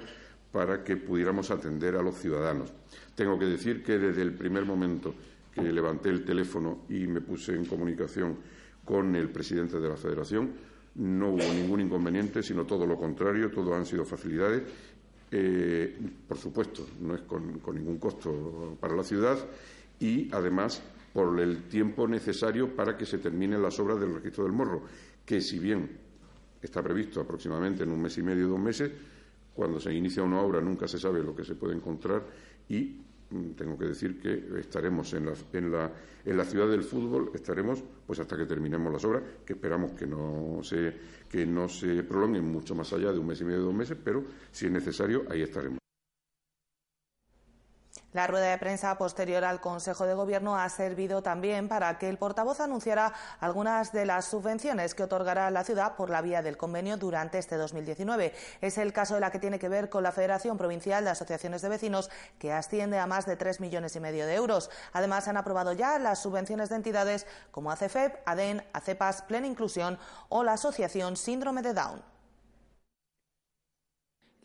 para 0.51 0.84
que 0.84 0.96
pudiéramos 0.96 1.51
atender 1.51 1.96
a 1.96 2.01
los 2.01 2.15
ciudadanos. 2.15 2.72
Tengo 3.15 3.38
que 3.38 3.46
decir 3.46 3.84
que 3.84 3.98
desde 3.98 4.22
el 4.22 4.34
primer 4.34 4.65
momento 4.65 5.13
que 5.54 5.63
levanté 5.63 6.10
el 6.10 6.24
teléfono 6.24 6.86
y 6.89 7.08
me 7.08 7.22
puse 7.22 7.54
en 7.54 7.65
comunicación 7.65 8.38
con 8.84 9.15
el 9.15 9.30
presidente 9.30 9.80
de 9.80 9.89
la 9.89 9.98
Federación, 9.98 10.51
no 10.96 11.30
hubo 11.30 11.54
ningún 11.54 11.82
inconveniente, 11.82 12.44
sino 12.44 12.65
todo 12.65 12.86
lo 12.86 12.98
contrario, 12.98 13.51
todo 13.51 13.75
han 13.75 13.86
sido 13.86 14.06
facilidades. 14.06 14.63
Eh, 15.32 15.98
por 16.27 16.38
supuesto, 16.38 16.86
no 17.01 17.15
es 17.15 17.22
con 17.22 17.60
ningún 17.74 17.98
costo 17.98 18.77
para 18.80 18.96
la 18.96 19.04
ciudad 19.04 19.38
y, 20.00 20.30
además, 20.32 20.82
por 21.15 21.39
el 21.39 21.69
tiempo 21.69 22.10
necesario 22.10 22.75
para 22.75 22.98
que 22.98 23.05
se 23.05 23.19
terminen 23.19 23.62
las 23.62 23.79
obras 23.79 23.98
del 24.01 24.15
registro 24.15 24.43
del 24.43 24.51
morro, 24.51 24.81
que 25.25 25.39
si 25.39 25.60
bien 25.60 25.89
está 26.62 26.84
previsto 26.84 27.22
aproximadamente 27.22 27.84
en 27.84 27.91
un 27.91 28.01
mes 28.01 28.17
y 28.17 28.22
medio, 28.22 28.50
dos 28.50 28.60
meses, 28.60 28.91
cuando 29.53 29.79
se 29.79 29.93
inicia 29.93 30.24
una 30.24 30.41
obra 30.41 30.60
nunca 30.60 30.89
se 30.89 31.00
sabe 31.00 31.24
lo 31.24 31.34
que 31.34 31.45
se 31.45 31.55
puede 31.55 31.74
encontrar 31.74 32.25
y 32.67 33.00
mm, 33.29 33.51
tengo 33.51 33.77
que 33.77 33.86
decir 33.86 34.19
que 34.19 34.60
estaremos 34.60 35.13
en 35.13 35.27
la, 35.27 35.34
en 35.53 35.72
la, 35.72 35.89
en 36.25 36.36
la 36.36 36.43
ciudad 36.43 36.67
del 36.67 36.84
fútbol, 36.84 37.31
estaremos 37.34 37.81
pues 38.05 38.19
hasta 38.19 38.36
que 38.36 38.45
terminemos 38.45 38.91
las 38.91 39.05
obras, 39.05 39.24
que 39.45 39.53
esperamos 39.53 39.93
que 39.93 40.05
no 40.05 40.60
se, 40.63 40.93
que 41.29 41.45
no 41.45 41.69
se 41.69 42.03
prolonguen 42.03 42.43
mucho 42.43 42.75
más 42.75 42.91
allá 42.91 43.13
de 43.13 43.19
un 43.19 43.27
mes 43.27 43.39
y 43.39 43.45
medio, 43.45 43.62
dos 43.62 43.74
meses, 43.74 43.98
pero 44.03 44.22
si 44.51 44.65
es 44.65 44.72
necesario, 44.74 45.24
ahí 45.29 45.43
estaremos. 45.43 45.85
La 48.15 48.27
rueda 48.27 48.50
de 48.50 48.57
prensa 48.57 48.98
posterior 48.98 49.43
al 49.43 49.60
Consejo 49.60 50.05
de 50.05 50.13
Gobierno 50.13 50.57
ha 50.57 50.69
servido 50.69 51.22
también 51.22 51.67
para 51.67 51.98
que 51.98 52.07
el 52.07 52.17
portavoz 52.17 52.62
anunciara 52.62 53.12
algunas 53.41 53.91
de 53.91 54.05
las 54.05 54.24
subvenciones 54.24 54.95
que 54.95 55.03
otorgará 55.03 55.51
la 55.51 55.65
ciudad 55.65 55.98
por 55.98 56.10
la 56.10 56.22
vía 56.22 56.41
del 56.41 56.55
convenio 56.55 56.95
durante 56.95 57.39
este 57.39 57.57
2019. 57.57 58.34
Es 58.62 58.77
el 58.77 58.93
caso 58.93 59.15
de 59.15 59.19
la 59.19 59.31
que 59.31 59.39
tiene 59.39 59.60
que 59.60 59.67
ver 59.67 59.89
con 59.89 60.01
la 60.01 60.13
Federación 60.13 60.57
Provincial 60.57 61.03
de 61.03 61.10
Asociaciones 61.10 61.62
de 61.62 61.67
Vecinos, 61.67 62.10
que 62.39 62.53
asciende 62.53 63.00
a 63.00 63.05
más 63.05 63.25
de 63.25 63.36
tres 63.36 63.60
millones 63.60 63.98
y 63.98 64.00
medio 64.00 64.25
de 64.25 64.36
euros. 64.36 64.69
Además, 64.93 65.27
han 65.27 65.36
aprobado 65.36 65.74
ya 65.74 66.00
las 66.00 66.22
subvenciones 66.22 66.69
de 66.69 66.77
entidades 66.77 67.27
como 67.51 67.69
ACFEP, 67.69 68.15
ADEN, 68.25 68.63
ACEPAS, 68.72 69.24
Plena 69.24 69.48
Inclusión 69.48 70.00
o 70.29 70.45
la 70.45 70.53
Asociación 70.53 71.17
Síndrome 71.17 71.62
de 71.62 71.74
Down. 71.74 72.14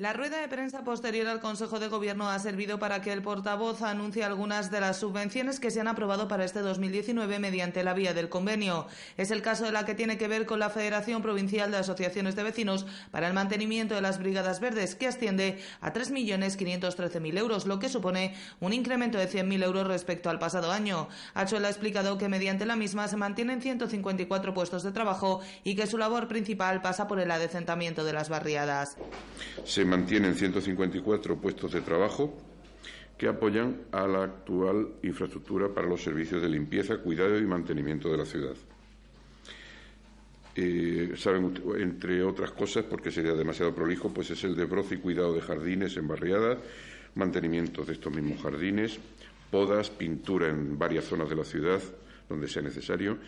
La 0.01 0.15
rueda 0.15 0.41
de 0.41 0.49
prensa 0.49 0.83
posterior 0.83 1.27
al 1.27 1.41
Consejo 1.41 1.79
de 1.79 1.89
Gobierno 1.89 2.31
ha 2.31 2.39
servido 2.39 2.79
para 2.79 3.03
que 3.03 3.13
el 3.13 3.21
portavoz 3.21 3.83
anuncie 3.83 4.25
algunas 4.25 4.71
de 4.71 4.81
las 4.81 4.97
subvenciones 4.97 5.61
que 5.61 5.71
se 5.71 5.79
han 5.79 5.89
aprobado 5.89 6.27
para 6.27 6.47
este 6.47 6.61
2019 6.61 7.39
mediante 7.39 7.85
la 7.85 7.93
vía 7.93 8.15
del 8.15 8.31
convenio. 8.31 8.87
Es 9.19 9.31
el 9.31 9.43
caso 9.43 9.67
de 9.67 9.73
la 9.73 9.85
que 9.85 9.95
tiene 9.95 10.17
que 10.17 10.27
ver 10.27 10.47
con 10.47 10.59
la 10.59 10.71
Federación 10.71 11.21
Provincial 11.21 11.71
de 11.71 11.77
Asociaciones 11.77 12.35
de 12.35 12.45
Vecinos 12.45 12.87
para 13.11 13.29
el 13.29 13.35
mantenimiento 13.35 13.95
de 13.95 14.01
las 14.01 14.19
Brigadas 14.19 14.59
Verdes, 14.59 14.95
que 14.95 15.07
asciende 15.07 15.59
a 15.83 15.93
3.513.000 15.93 17.37
euros, 17.37 17.67
lo 17.67 17.79
que 17.79 17.91
supone 17.91 18.35
un 18.61 18.73
incremento 18.73 19.19
de 19.19 19.29
100.000 19.29 19.63
euros 19.63 19.87
respecto 19.87 20.31
al 20.31 20.39
pasado 20.39 20.73
año. 20.73 21.11
Achuel 21.35 21.67
ha 21.67 21.69
explicado 21.69 22.17
que 22.17 22.31
mediante 22.31 22.65
la 22.65 22.75
misma 22.75 23.07
se 23.07 23.19
mantienen 23.19 23.61
154 23.61 24.55
puestos 24.55 24.83
de 24.83 24.93
trabajo 24.93 25.43
y 25.63 25.75
que 25.77 25.87
su 25.87 25.99
labor 25.99 26.27
principal 26.27 26.81
pasa 26.81 27.07
por 27.07 27.21
el 27.21 27.31
adecentamiento 27.31 28.03
de 28.03 28.15
las 28.15 28.31
barriadas 28.31 28.97
mantienen 29.91 30.37
154 30.37 31.37
puestos 31.37 31.73
de 31.73 31.81
trabajo 31.81 32.33
que 33.19 33.27
apoyan 33.27 33.83
a 33.91 34.07
la 34.07 34.23
actual 34.23 34.89
infraestructura 35.03 35.69
para 35.69 35.89
los 35.89 36.01
servicios 36.01 36.41
de 36.41 36.49
limpieza, 36.49 36.99
cuidado 36.99 37.37
y 37.37 37.45
mantenimiento 37.45 38.09
de 38.09 38.17
la 38.17 38.25
ciudad. 38.25 38.55
Eh, 40.55 41.13
saben, 41.17 41.53
entre 41.79 42.23
otras 42.23 42.53
cosas, 42.53 42.85
porque 42.85 43.11
sería 43.11 43.35
demasiado 43.35 43.75
prolijo, 43.75 44.15
pues 44.15 44.31
es 44.31 44.45
el 44.45 44.57
de 44.57 44.65
broce 44.65 44.95
y 44.95 44.99
cuidado 44.99 45.35
de 45.35 45.41
jardines 45.41 45.97
en 45.97 46.07
barriadas, 46.07 46.59
mantenimiento 47.17 47.85
de 47.85 47.93
estos 47.93 48.15
mismos 48.15 48.41
jardines, 48.41 48.99
podas, 49.51 49.91
pintura 49.91 50.49
en 50.49 50.79
varias 50.79 51.05
zonas 51.05 51.29
de 51.29 51.37
la 51.37 51.45
ciudad 51.45 51.81
donde 52.29 52.47
sea 52.47 52.63
necesario, 52.63 53.19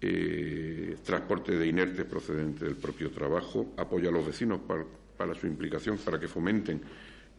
eh, 0.00 0.96
transporte 1.04 1.58
de 1.58 1.66
inertes 1.66 2.06
procedente 2.06 2.64
del 2.64 2.76
propio 2.76 3.10
trabajo, 3.10 3.74
apoyo 3.76 4.08
a 4.08 4.12
los 4.12 4.24
vecinos 4.24 4.60
para 4.66 4.84
para 5.22 5.38
su 5.38 5.46
implicación, 5.46 5.98
para 5.98 6.18
que 6.18 6.26
fomenten 6.26 6.82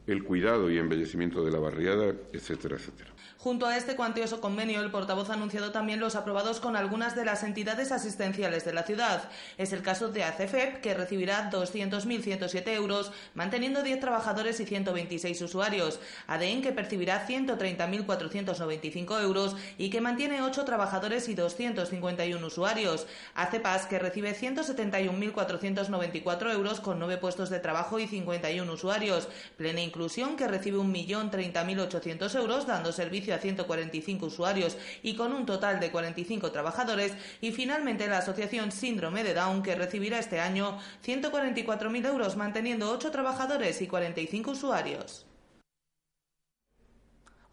el 0.08 0.24
cuidado 0.24 0.72
y 0.72 0.78
embellecimiento 0.78 1.44
de 1.44 1.52
la 1.52 1.60
barriada, 1.60 2.16
etcétera, 2.32 2.78
etcétera. 2.78 3.13
Junto 3.44 3.68
a 3.68 3.76
este 3.76 3.96
cuantioso 3.96 4.40
convenio, 4.40 4.82
el 4.82 4.90
portavoz 4.90 5.30
ha 5.30 5.34
anunciado 5.34 5.72
también 5.72 6.00
los 6.00 6.16
aprobados 6.16 6.60
con 6.60 6.76
algunas 6.76 7.16
de 7.16 7.26
las 7.26 7.44
entidades 7.44 7.92
asistenciales 7.92 8.64
de 8.64 8.74
la 8.74 8.84
ciudad. 8.84 9.30
Es 9.58 9.74
el 9.74 9.82
caso 9.82 10.08
de 10.08 10.24
ACFEP, 10.24 10.80
que 10.80 10.94
recibirá 10.94 11.50
200.107 11.52 12.68
euros, 12.70 13.12
manteniendo 13.34 13.84
10 13.84 14.00
trabajadores 14.00 14.60
y 14.60 14.66
126 14.66 15.42
usuarios. 15.42 16.00
ADEN, 16.28 16.62
que 16.62 16.72
percibirá 16.72 17.28
130.495 17.28 19.22
euros 19.22 19.58
y 19.78 19.90
que 19.90 20.00
mantiene 20.00 20.42
8 20.42 20.64
trabajadores 20.64 21.28
y 21.28 21.36
251 21.36 22.48
usuarios. 22.48 23.08
ACEPAS, 23.36 23.88
que 23.88 24.00
recibe 24.00 24.38
171.494 24.38 26.54
euros 26.54 26.80
con 26.80 26.98
9 26.98 27.18
puestos 27.18 27.50
de 27.50 27.60
trabajo 27.60 28.00
y 28.00 28.08
51 28.08 28.72
usuarios. 28.72 29.28
Plena 29.58 29.82
Inclusión, 29.82 30.38
que 30.38 30.48
recibe 30.48 30.78
1.030.800 30.78 32.38
euros, 32.38 32.68
dando 32.68 32.94
servicio 32.94 33.13
a 33.32 33.38
145 33.38 34.26
usuarios 34.26 34.78
y 35.04 35.16
con 35.16 35.34
un 35.34 35.46
total 35.46 35.80
de 35.80 35.92
45 35.92 36.52
trabajadores. 36.52 37.14
Y 37.42 37.52
finalmente 37.52 38.08
la 38.08 38.20
Asociación 38.20 38.72
Síndrome 38.72 39.24
de 39.24 39.34
Down, 39.34 39.62
que 39.62 39.76
recibirá 39.76 40.20
este 40.20 40.40
año 40.40 40.80
144.000 41.06 42.08
euros, 42.08 42.36
manteniendo 42.36 42.92
8 42.92 43.12
trabajadores 43.12 43.82
y 43.82 43.88
45 43.88 44.52
usuarios. 44.52 45.26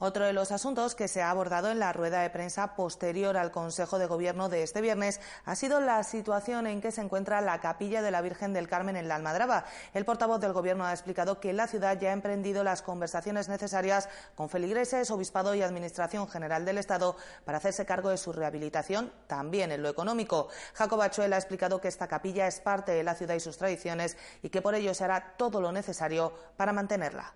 Otro 0.02 0.24
de 0.24 0.32
los 0.32 0.50
asuntos 0.50 0.94
que 0.94 1.08
se 1.08 1.20
ha 1.20 1.28
abordado 1.28 1.70
en 1.70 1.78
la 1.78 1.92
rueda 1.92 2.22
de 2.22 2.30
prensa 2.30 2.74
posterior 2.74 3.36
al 3.36 3.50
Consejo 3.50 3.98
de 3.98 4.06
Gobierno 4.06 4.48
de 4.48 4.62
este 4.62 4.80
viernes 4.80 5.20
ha 5.44 5.54
sido 5.54 5.78
la 5.78 6.02
situación 6.04 6.66
en 6.66 6.80
que 6.80 6.90
se 6.90 7.02
encuentra 7.02 7.42
la 7.42 7.60
capilla 7.60 8.00
de 8.00 8.10
la 8.10 8.22
Virgen 8.22 8.54
del 8.54 8.66
Carmen 8.66 8.96
en 8.96 9.08
la 9.08 9.16
Almadraba. 9.16 9.66
El 9.92 10.06
portavoz 10.06 10.40
del 10.40 10.54
Gobierno 10.54 10.86
ha 10.86 10.92
explicado 10.92 11.38
que 11.38 11.52
la 11.52 11.66
ciudad 11.66 12.00
ya 12.00 12.08
ha 12.08 12.12
emprendido 12.14 12.64
las 12.64 12.80
conversaciones 12.80 13.50
necesarias 13.50 14.08
con 14.36 14.48
feligreses, 14.48 15.10
obispado 15.10 15.54
y 15.54 15.60
Administración 15.60 16.26
General 16.30 16.64
del 16.64 16.78
Estado 16.78 17.14
para 17.44 17.58
hacerse 17.58 17.84
cargo 17.84 18.08
de 18.08 18.16
su 18.16 18.32
rehabilitación, 18.32 19.12
también 19.26 19.70
en 19.70 19.82
lo 19.82 19.90
económico. 19.90 20.48
Jacob 20.72 21.02
Achuel 21.02 21.34
ha 21.34 21.36
explicado 21.36 21.78
que 21.78 21.88
esta 21.88 22.08
capilla 22.08 22.46
es 22.46 22.58
parte 22.60 22.92
de 22.92 23.02
la 23.02 23.16
ciudad 23.16 23.34
y 23.34 23.40
sus 23.40 23.58
tradiciones 23.58 24.16
y 24.42 24.48
que 24.48 24.62
por 24.62 24.74
ello 24.74 24.94
se 24.94 25.04
hará 25.04 25.34
todo 25.36 25.60
lo 25.60 25.72
necesario 25.72 26.32
para 26.56 26.72
mantenerla. 26.72 27.34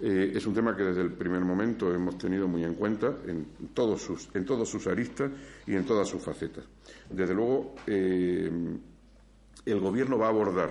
Eh, 0.00 0.32
es 0.34 0.46
un 0.46 0.54
tema 0.54 0.76
que 0.76 0.84
desde 0.84 1.02
el 1.02 1.12
primer 1.12 1.40
momento 1.40 1.92
hemos 1.92 2.16
tenido 2.18 2.46
muy 2.46 2.62
en 2.62 2.74
cuenta 2.74 3.16
en 3.26 3.46
todos 3.74 4.00
sus, 4.00 4.28
en 4.34 4.44
todos 4.44 4.68
sus 4.68 4.86
aristas 4.86 5.30
y 5.66 5.74
en 5.74 5.84
todas 5.84 6.08
sus 6.08 6.22
facetas. 6.22 6.64
Desde 7.10 7.34
luego, 7.34 7.74
eh, 7.86 8.50
el 9.66 9.80
Gobierno 9.80 10.16
va 10.16 10.26
a 10.26 10.30
abordar 10.30 10.70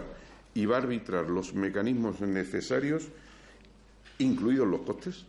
y 0.53 0.65
va 0.65 0.77
a 0.77 0.79
arbitrar 0.79 1.29
los 1.29 1.53
mecanismos 1.53 2.21
necesarios, 2.21 3.09
incluidos 4.19 4.67
los 4.67 4.81
costes, 4.81 5.25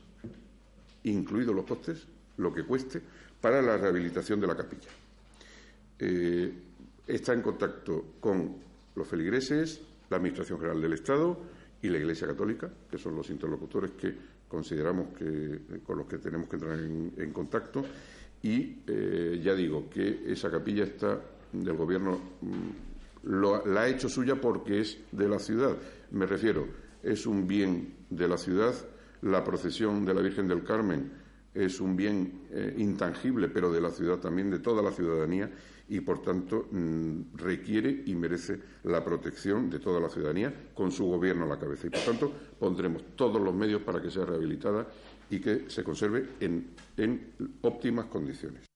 incluidos 1.03 1.55
los 1.55 1.65
costes, 1.65 2.07
lo 2.37 2.55
que 2.55 2.63
cueste, 2.63 3.03
para 3.41 3.61
la 3.61 3.77
rehabilitación 3.77 4.41
de 4.41 4.47
la 4.47 4.57
capilla. 4.57 4.89
Eh, 5.99 6.53
está 7.05 7.33
en 7.33 7.43
contacto 7.43 8.15
con 8.21 8.57
los 8.95 9.09
feligreses, 9.09 9.81
la 10.09 10.19
Administración 10.19 10.61
General 10.61 10.81
del 10.81 10.93
Estado 10.93 11.58
y 11.83 11.89
la 11.89 11.99
Iglesia 11.99 12.27
Católica, 12.27 12.71
que 12.91 12.99
son 12.99 13.15
los 13.15 13.31
interlocutores 13.31 13.93
que 13.93 14.15
consideramos 14.49 15.09
que 15.17 15.81
con 15.85 15.99
los 15.99 16.07
que 16.07 16.19
tenemos 16.19 16.49
que 16.49 16.57
entrar 16.57 16.79
en, 16.79 17.33
contacto. 17.33 17.85
Y 18.43 18.83
eh, 18.87 19.41
ya 19.43 19.55
digo 19.55 19.89
que 19.91 20.25
esa 20.27 20.51
capilla 20.51 20.85
está 20.85 21.21
del 21.53 21.77
gobierno 21.77 22.19
mm, 22.41 22.89
la 23.25 23.83
ha 23.83 23.89
hecho 23.89 24.09
suya 24.09 24.41
porque 24.41 24.81
es 24.81 24.99
de 25.13 25.29
la 25.29 25.39
ciudad. 25.39 25.77
Me 26.13 26.27
refiero, 26.27 26.67
es 27.03 27.27
un 27.27 27.47
bien 27.47 27.95
de 28.11 28.29
la 28.29 28.39
ciudad. 28.39 28.75
La 29.23 29.43
procesión 29.43 30.05
de 30.05 30.15
la 30.15 30.23
Virgen 30.23 30.47
del 30.47 30.63
Carmen 30.63 31.11
es 31.55 31.81
un 31.81 31.97
bien 31.97 32.47
eh, 32.51 32.75
intangible, 32.79 33.49
pero 33.49 33.73
de 33.73 33.81
la 33.81 33.91
ciudad 33.91 34.19
también, 34.19 34.51
de 34.51 34.59
toda 34.59 34.83
la 34.83 34.93
ciudadanía, 34.93 35.51
y 35.89 36.01
por 36.01 36.21
tanto 36.21 36.69
mm, 36.71 37.37
requiere 37.37 38.03
y 38.07 38.15
merece 38.15 38.61
la 38.85 39.03
protección 39.03 39.71
de 39.71 39.79
toda 39.79 40.01
la 40.01 40.09
ciudadanía 40.09 40.71
con 40.75 40.93
su 40.93 41.07
gobierno 41.07 41.45
a 41.45 41.49
la 41.49 41.59
cabeza. 41.59 41.87
Y 41.87 41.91
por 41.91 42.01
tanto 42.01 42.33
pondremos 42.59 43.03
todos 43.17 43.41
los 43.41 43.55
medios 43.55 43.83
para 43.83 44.03
que 44.03 44.11
sea 44.11 44.27
rehabilitada 44.27 44.87
y 45.31 45.41
que 45.41 45.69
se 45.69 45.83
conserve 45.83 46.29
en 46.41 46.75
óptimas 47.63 48.07
condiciones. 48.07 48.68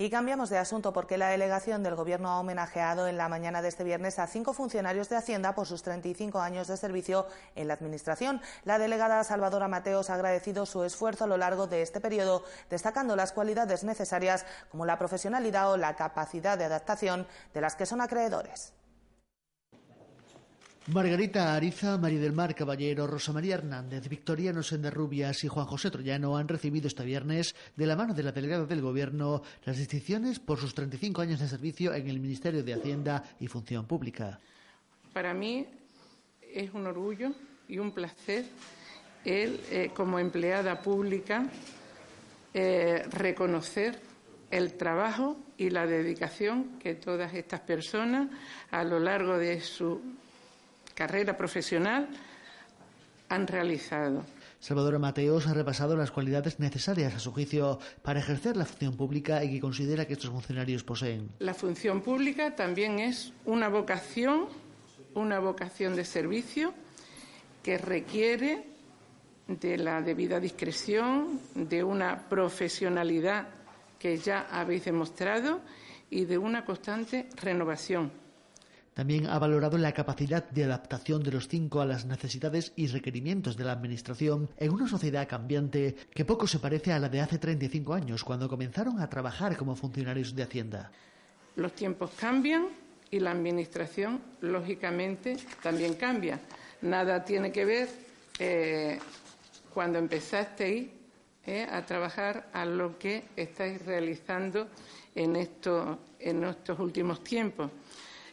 Y 0.00 0.10
cambiamos 0.10 0.48
de 0.48 0.58
asunto 0.58 0.92
porque 0.92 1.18
la 1.18 1.30
delegación 1.30 1.82
del 1.82 1.96
Gobierno 1.96 2.28
ha 2.28 2.38
homenajeado 2.38 3.08
en 3.08 3.16
la 3.16 3.28
mañana 3.28 3.62
de 3.62 3.66
este 3.66 3.82
viernes 3.82 4.20
a 4.20 4.28
cinco 4.28 4.52
funcionarios 4.52 5.08
de 5.08 5.16
Hacienda 5.16 5.56
por 5.56 5.66
sus 5.66 5.82
35 5.82 6.38
años 6.38 6.68
de 6.68 6.76
servicio 6.76 7.26
en 7.56 7.66
la 7.66 7.74
Administración. 7.74 8.40
La 8.62 8.78
delegada 8.78 9.24
Salvadora 9.24 9.66
Mateos 9.66 10.08
ha 10.08 10.14
agradecido 10.14 10.66
su 10.66 10.84
esfuerzo 10.84 11.24
a 11.24 11.26
lo 11.26 11.36
largo 11.36 11.66
de 11.66 11.82
este 11.82 12.00
periodo, 12.00 12.44
destacando 12.70 13.16
las 13.16 13.32
cualidades 13.32 13.82
necesarias 13.82 14.46
como 14.70 14.86
la 14.86 15.00
profesionalidad 15.00 15.72
o 15.72 15.76
la 15.76 15.96
capacidad 15.96 16.56
de 16.56 16.66
adaptación 16.66 17.26
de 17.52 17.60
las 17.60 17.74
que 17.74 17.84
son 17.84 18.00
acreedores. 18.00 18.77
Margarita 20.88 21.54
Ariza, 21.54 21.98
María 21.98 22.18
del 22.18 22.32
Mar 22.32 22.54
Caballero, 22.54 23.06
Rosa 23.06 23.34
María 23.34 23.56
Hernández, 23.56 24.08
Victoriano 24.08 24.62
Senderrubias 24.62 25.44
y 25.44 25.48
Juan 25.48 25.66
José 25.66 25.90
Troyano 25.90 26.38
han 26.38 26.48
recibido 26.48 26.88
este 26.88 27.04
viernes, 27.04 27.54
de 27.76 27.84
la 27.84 27.94
mano 27.94 28.14
de 28.14 28.22
la 28.22 28.32
delegada 28.32 28.64
del 28.64 28.80
Gobierno, 28.80 29.42
las 29.66 29.76
distinciones 29.76 30.38
por 30.38 30.58
sus 30.58 30.72
35 30.72 31.20
años 31.20 31.40
de 31.40 31.48
servicio 31.48 31.92
en 31.92 32.08
el 32.08 32.18
Ministerio 32.20 32.62
de 32.62 32.72
Hacienda 32.72 33.22
y 33.38 33.48
Función 33.48 33.84
Pública. 33.84 34.40
Para 35.12 35.34
mí 35.34 35.66
es 36.54 36.72
un 36.72 36.86
orgullo 36.86 37.32
y 37.68 37.78
un 37.78 37.92
placer 37.92 38.46
el, 39.26 39.60
eh, 39.70 39.90
como 39.94 40.18
empleada 40.18 40.80
pública, 40.80 41.50
eh, 42.54 43.02
reconocer 43.10 44.00
el 44.50 44.72
trabajo 44.78 45.36
y 45.58 45.68
la 45.68 45.86
dedicación 45.86 46.78
que 46.78 46.94
todas 46.94 47.34
estas 47.34 47.60
personas 47.60 48.30
a 48.70 48.84
lo 48.84 48.98
largo 48.98 49.36
de 49.36 49.60
su 49.60 50.00
carrera 50.98 51.36
profesional 51.36 52.08
han 53.28 53.46
realizado. 53.46 54.24
Salvador 54.58 54.98
Mateos 54.98 55.46
ha 55.46 55.54
repasado 55.54 55.96
las 55.96 56.10
cualidades 56.10 56.58
necesarias 56.58 57.14
a 57.14 57.20
su 57.20 57.30
juicio 57.30 57.78
para 58.02 58.18
ejercer 58.18 58.56
la 58.56 58.64
función 58.64 58.96
pública 58.96 59.44
y 59.44 59.52
que 59.52 59.60
considera 59.60 60.06
que 60.08 60.14
estos 60.14 60.30
funcionarios 60.30 60.82
poseen. 60.82 61.30
La 61.38 61.54
función 61.54 62.00
pública 62.00 62.56
también 62.56 62.98
es 62.98 63.32
una 63.44 63.68
vocación, 63.68 64.46
una 65.14 65.38
vocación 65.38 65.94
de 65.94 66.04
servicio 66.04 66.74
que 67.62 67.78
requiere 67.78 68.66
de 69.46 69.78
la 69.78 70.02
debida 70.02 70.40
discreción, 70.40 71.38
de 71.54 71.84
una 71.84 72.28
profesionalidad 72.28 73.46
que 74.00 74.16
ya 74.16 74.48
habéis 74.50 74.84
demostrado 74.84 75.60
y 76.10 76.24
de 76.24 76.38
una 76.38 76.64
constante 76.64 77.28
renovación. 77.36 78.10
También 78.98 79.28
ha 79.28 79.38
valorado 79.38 79.78
la 79.78 79.92
capacidad 79.92 80.50
de 80.50 80.64
adaptación 80.64 81.22
de 81.22 81.30
los 81.30 81.46
cinco 81.46 81.80
a 81.80 81.86
las 81.86 82.04
necesidades 82.04 82.72
y 82.74 82.88
requerimientos 82.88 83.56
de 83.56 83.62
la 83.62 83.70
Administración 83.70 84.50
en 84.56 84.72
una 84.72 84.88
sociedad 84.88 85.28
cambiante 85.28 85.94
que 86.12 86.24
poco 86.24 86.48
se 86.48 86.58
parece 86.58 86.92
a 86.92 86.98
la 86.98 87.08
de 87.08 87.20
hace 87.20 87.38
35 87.38 87.94
años, 87.94 88.24
cuando 88.24 88.48
comenzaron 88.48 89.00
a 89.00 89.08
trabajar 89.08 89.56
como 89.56 89.76
funcionarios 89.76 90.34
de 90.34 90.42
Hacienda. 90.42 90.90
Los 91.54 91.74
tiempos 91.74 92.10
cambian 92.18 92.66
y 93.08 93.20
la 93.20 93.30
Administración, 93.30 94.20
lógicamente, 94.40 95.36
también 95.62 95.94
cambia. 95.94 96.40
Nada 96.82 97.24
tiene 97.24 97.52
que 97.52 97.64
ver 97.64 97.88
eh, 98.40 98.98
cuando 99.72 100.00
empezasteis 100.00 100.88
eh, 101.46 101.68
a 101.70 101.86
trabajar 101.86 102.48
a 102.52 102.64
lo 102.64 102.98
que 102.98 103.26
estáis 103.36 103.80
realizando 103.86 104.66
en, 105.14 105.36
en 105.36 105.46
estos 106.44 106.78
últimos 106.80 107.22
tiempos. 107.22 107.70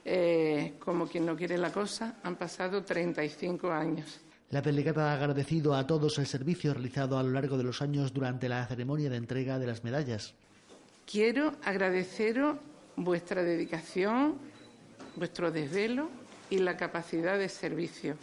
Eh, 0.07 0.75
como 0.77 1.07
quien 1.07 1.25
no 1.25 1.35
quiere 1.35 1.57
la 1.57 1.71
cosa, 1.71 2.19
han 2.21 2.35
pasado 2.35 2.83
35 2.83 3.71
años. 3.71 4.19
La 4.51 4.61
delegada 4.61 5.11
ha 5.11 5.15
agradecido 5.15 5.73
a 5.73 5.87
todos 5.87 6.19
el 6.19 6.27
servicio 6.27 6.73
realizado 6.73 7.17
a 7.17 7.23
lo 7.23 7.31
largo 7.31 7.57
de 7.57 7.63
los 7.63 7.81
años 7.81 8.13
durante 8.13 8.47
la 8.47 8.67
ceremonia 8.67 9.09
de 9.09 9.17
entrega 9.17 9.57
de 9.57 9.65
las 9.65 9.83
medallas. 9.83 10.35
Quiero 11.11 11.53
agradeceros 11.63 12.57
vuestra 12.95 13.41
dedicación, 13.43 14.35
vuestro 15.15 15.51
desvelo 15.51 16.09
y 16.51 16.59
la 16.59 16.77
capacidad 16.77 17.39
de 17.39 17.49
servicio. 17.49 18.15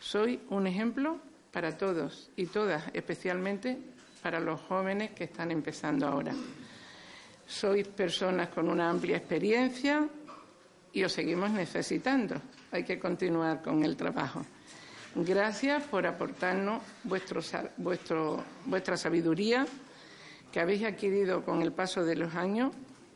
Soy 0.00 0.40
un 0.48 0.66
ejemplo 0.66 1.18
para 1.52 1.76
todos 1.76 2.30
y 2.36 2.46
todas, 2.46 2.84
especialmente 2.94 3.78
para 4.22 4.40
los 4.40 4.60
jóvenes 4.62 5.10
que 5.10 5.24
están 5.24 5.50
empezando 5.50 6.06
ahora. 6.06 6.32
Sois 7.46 7.86
personas 7.88 8.48
con 8.48 8.68
una 8.68 8.90
amplia 8.90 9.16
experiencia, 9.16 10.08
y 10.98 11.04
os 11.04 11.12
seguimos 11.12 11.52
necesitando. 11.52 12.34
Hay 12.72 12.82
que 12.82 12.98
continuar 12.98 13.62
con 13.62 13.84
el 13.84 13.96
trabajo. 13.96 14.44
Gracias 15.14 15.84
por 15.84 16.06
aportarnos 16.06 16.82
vuestro, 17.04 17.40
vuestra 18.66 18.96
sabiduría 18.96 19.64
que 20.50 20.60
habéis 20.60 20.82
adquirido 20.84 21.44
con 21.44 21.62
el 21.62 21.72
paso 21.72 22.04
de 22.04 22.16
los 22.16 22.34
años, 22.34 22.72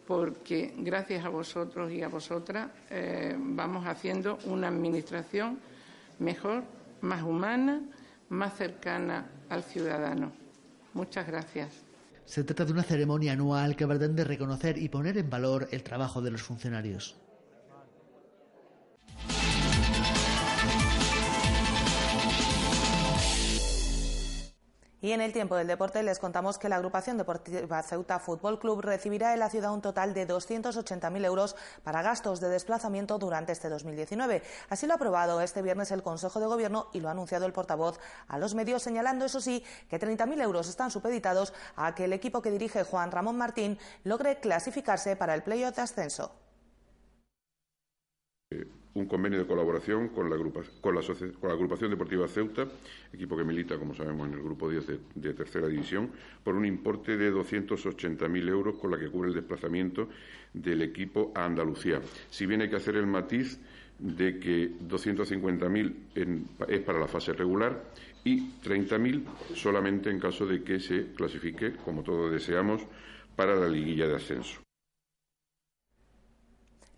porque 0.07 0.75
gracias 0.79 1.25
a 1.25 1.29
vosotros 1.29 1.90
y 1.90 2.03
a 2.03 2.09
vosotras 2.09 2.71
eh, 2.88 3.35
vamos 3.37 3.85
haciendo 3.87 4.38
una 4.45 4.68
administración 4.68 5.59
mejor, 6.21 6.62
más 7.01 7.23
humana, 7.23 7.81
más 8.29 8.57
cercana 8.57 9.27
al 9.49 9.64
ciudadano. 9.64 10.33
Muchas 10.95 11.27
gracias. 11.27 11.83
Se 12.27 12.45
trata 12.45 12.64
de 12.64 12.73
una 12.73 12.85
ceremonia 12.85 13.33
anual 13.33 13.75
que 13.75 13.88
pretende 13.88 14.23
reconocer 14.23 14.79
y 14.79 14.88
poner 14.88 15.18
en 15.18 15.29
valor 15.29 15.66
el 15.73 15.83
trabajo 15.83 16.23
de 16.23 16.31
los 16.31 16.42
funcionarios. 16.42 17.16
Y 25.03 25.11
en 25.11 25.21
el 25.21 25.33
tiempo 25.33 25.57
del 25.57 25.67
deporte 25.67 26.01
les 26.05 26.21
contamos 26.21 26.59
que 26.59 26.69
la 26.69 26.77
agrupación 26.77 27.19
deportiva 27.19 27.83
Ceuta 27.83 28.21
Fútbol 28.21 28.61
Club 28.61 28.83
recibirá 28.83 29.33
en 29.33 29.41
la 29.41 29.51
ciudad 29.51 29.73
un 29.73 29.81
total 29.81 30.15
de 30.15 30.29
280.000 30.29 31.25
euros 31.25 31.57
para 31.83 32.03
gastos 32.03 32.38
de 32.38 32.49
desplazamiento 32.49 33.19
durante 33.19 33.51
este 33.51 33.69
2019. 33.69 34.45
Así 34.69 34.87
lo 34.87 34.93
ha 34.93 34.97
aprobado 34.97 35.41
este 35.41 35.61
viernes 35.61 35.91
el 35.91 36.05
Consejo 36.05 36.38
de 36.38 36.47
Gobierno 36.47 36.87
y 36.93 37.01
lo 37.01 37.09
ha 37.09 37.11
anunciado 37.11 37.47
el 37.47 37.53
portavoz 37.53 37.99
a 38.29 38.38
los 38.38 38.55
medios, 38.55 38.85
señalando, 38.85 39.25
eso 39.25 39.41
sí, 39.41 39.65
que 39.91 39.99
30.000 39.99 40.41
euros 40.41 40.69
están 40.69 40.93
supeditados 40.93 41.53
a 41.75 41.97
que 41.97 42.05
el 42.05 42.12
equipo 42.12 42.41
que 42.41 42.53
dirige 42.53 42.85
Juan 42.85 43.11
Ramón 43.11 43.37
Martín 43.37 43.81
logre 44.05 44.38
clasificarse 44.38 45.17
para 45.17 45.35
el 45.35 45.43
playoff 45.43 45.75
de 45.75 45.83
ascenso 45.83 46.41
un 48.94 49.07
convenio 49.07 49.38
de 49.38 49.46
colaboración 49.46 50.09
con 50.09 50.28
la, 50.28 50.37
con, 50.81 50.94
la 50.94 51.52
agrupación 51.55 51.90
deportiva 51.90 52.28
Ceuta, 52.28 52.66
equipo 53.12 53.37
que 53.37 53.44
milita, 53.44 53.78
como 53.78 53.94
sabemos, 53.94 54.28
en 54.28 54.35
el 54.35 54.42
grupo 54.42 54.68
10 54.68 54.87
de, 55.14 55.35
tercera 55.35 55.66
división, 55.66 56.11
por 56.44 56.55
un 56.55 56.66
importe 56.66 57.16
de 57.16 57.33
280.000 57.33 58.48
euros 58.48 58.76
con 58.76 58.90
la 58.90 58.98
que 58.98 59.09
cubre 59.09 59.28
el 59.28 59.35
desplazamiento 59.35 60.09
del 60.52 60.83
equipo 60.83 61.33
a 61.35 61.44
Andalucía. 61.44 62.00
Si 62.31 62.46
bien 62.46 62.61
hay 62.61 62.68
que 62.68 62.76
hacer 62.76 62.96
el 62.96 63.07
matiz 63.07 63.59
de 63.98 64.38
que 64.38 64.70
250.000 64.78 66.68
es 66.68 66.81
para 66.81 66.98
la 66.98 67.07
fase 67.07 67.33
regular 67.33 67.85
y 68.24 68.40
30.000 68.62 69.55
solamente 69.55 70.11
en 70.11 70.18
caso 70.18 70.46
de 70.46 70.62
que 70.62 70.81
se 70.81 71.12
clasifique, 71.14 71.72
como 71.85 72.02
todos 72.02 72.31
deseamos, 72.31 72.83
para 73.37 73.55
la 73.55 73.68
liguilla 73.68 74.07
de 74.07 74.16
ascenso. 74.16 74.61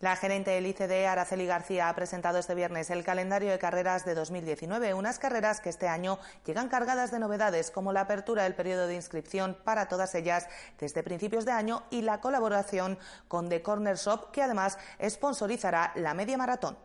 La 0.04 0.16
gerente 0.16 0.50
del 0.50 0.66
ICD, 0.66 1.06
Araceli 1.06 1.46
García, 1.46 1.88
ha 1.88 1.94
presentado 1.94 2.38
este 2.38 2.54
viernes 2.54 2.90
el 2.90 3.04
calendario 3.04 3.50
de 3.50 3.58
carreras 3.58 4.04
de 4.04 4.14
2019, 4.14 4.92
unas 4.92 5.18
carreras 5.18 5.62
que 5.62 5.70
este 5.70 5.88
año 5.88 6.18
llegan 6.44 6.68
cargadas 6.68 7.10
de 7.10 7.18
novedades 7.18 7.70
como 7.70 7.90
la 7.90 8.02
apertura 8.02 8.42
del 8.42 8.54
periodo 8.54 8.86
de 8.86 8.96
inscripción 8.96 9.56
para 9.64 9.88
todas 9.88 10.14
ellas 10.14 10.46
desde 10.78 11.02
principios 11.02 11.46
de 11.46 11.52
año 11.52 11.84
y 11.88 12.02
la 12.02 12.20
colaboración 12.20 12.98
con 13.28 13.48
The 13.48 13.62
Corner 13.62 13.96
Shop, 13.96 14.30
que 14.30 14.42
además 14.42 14.76
sponsorizará 15.08 15.92
la 15.94 16.12
media 16.12 16.36
maratón. 16.36 16.76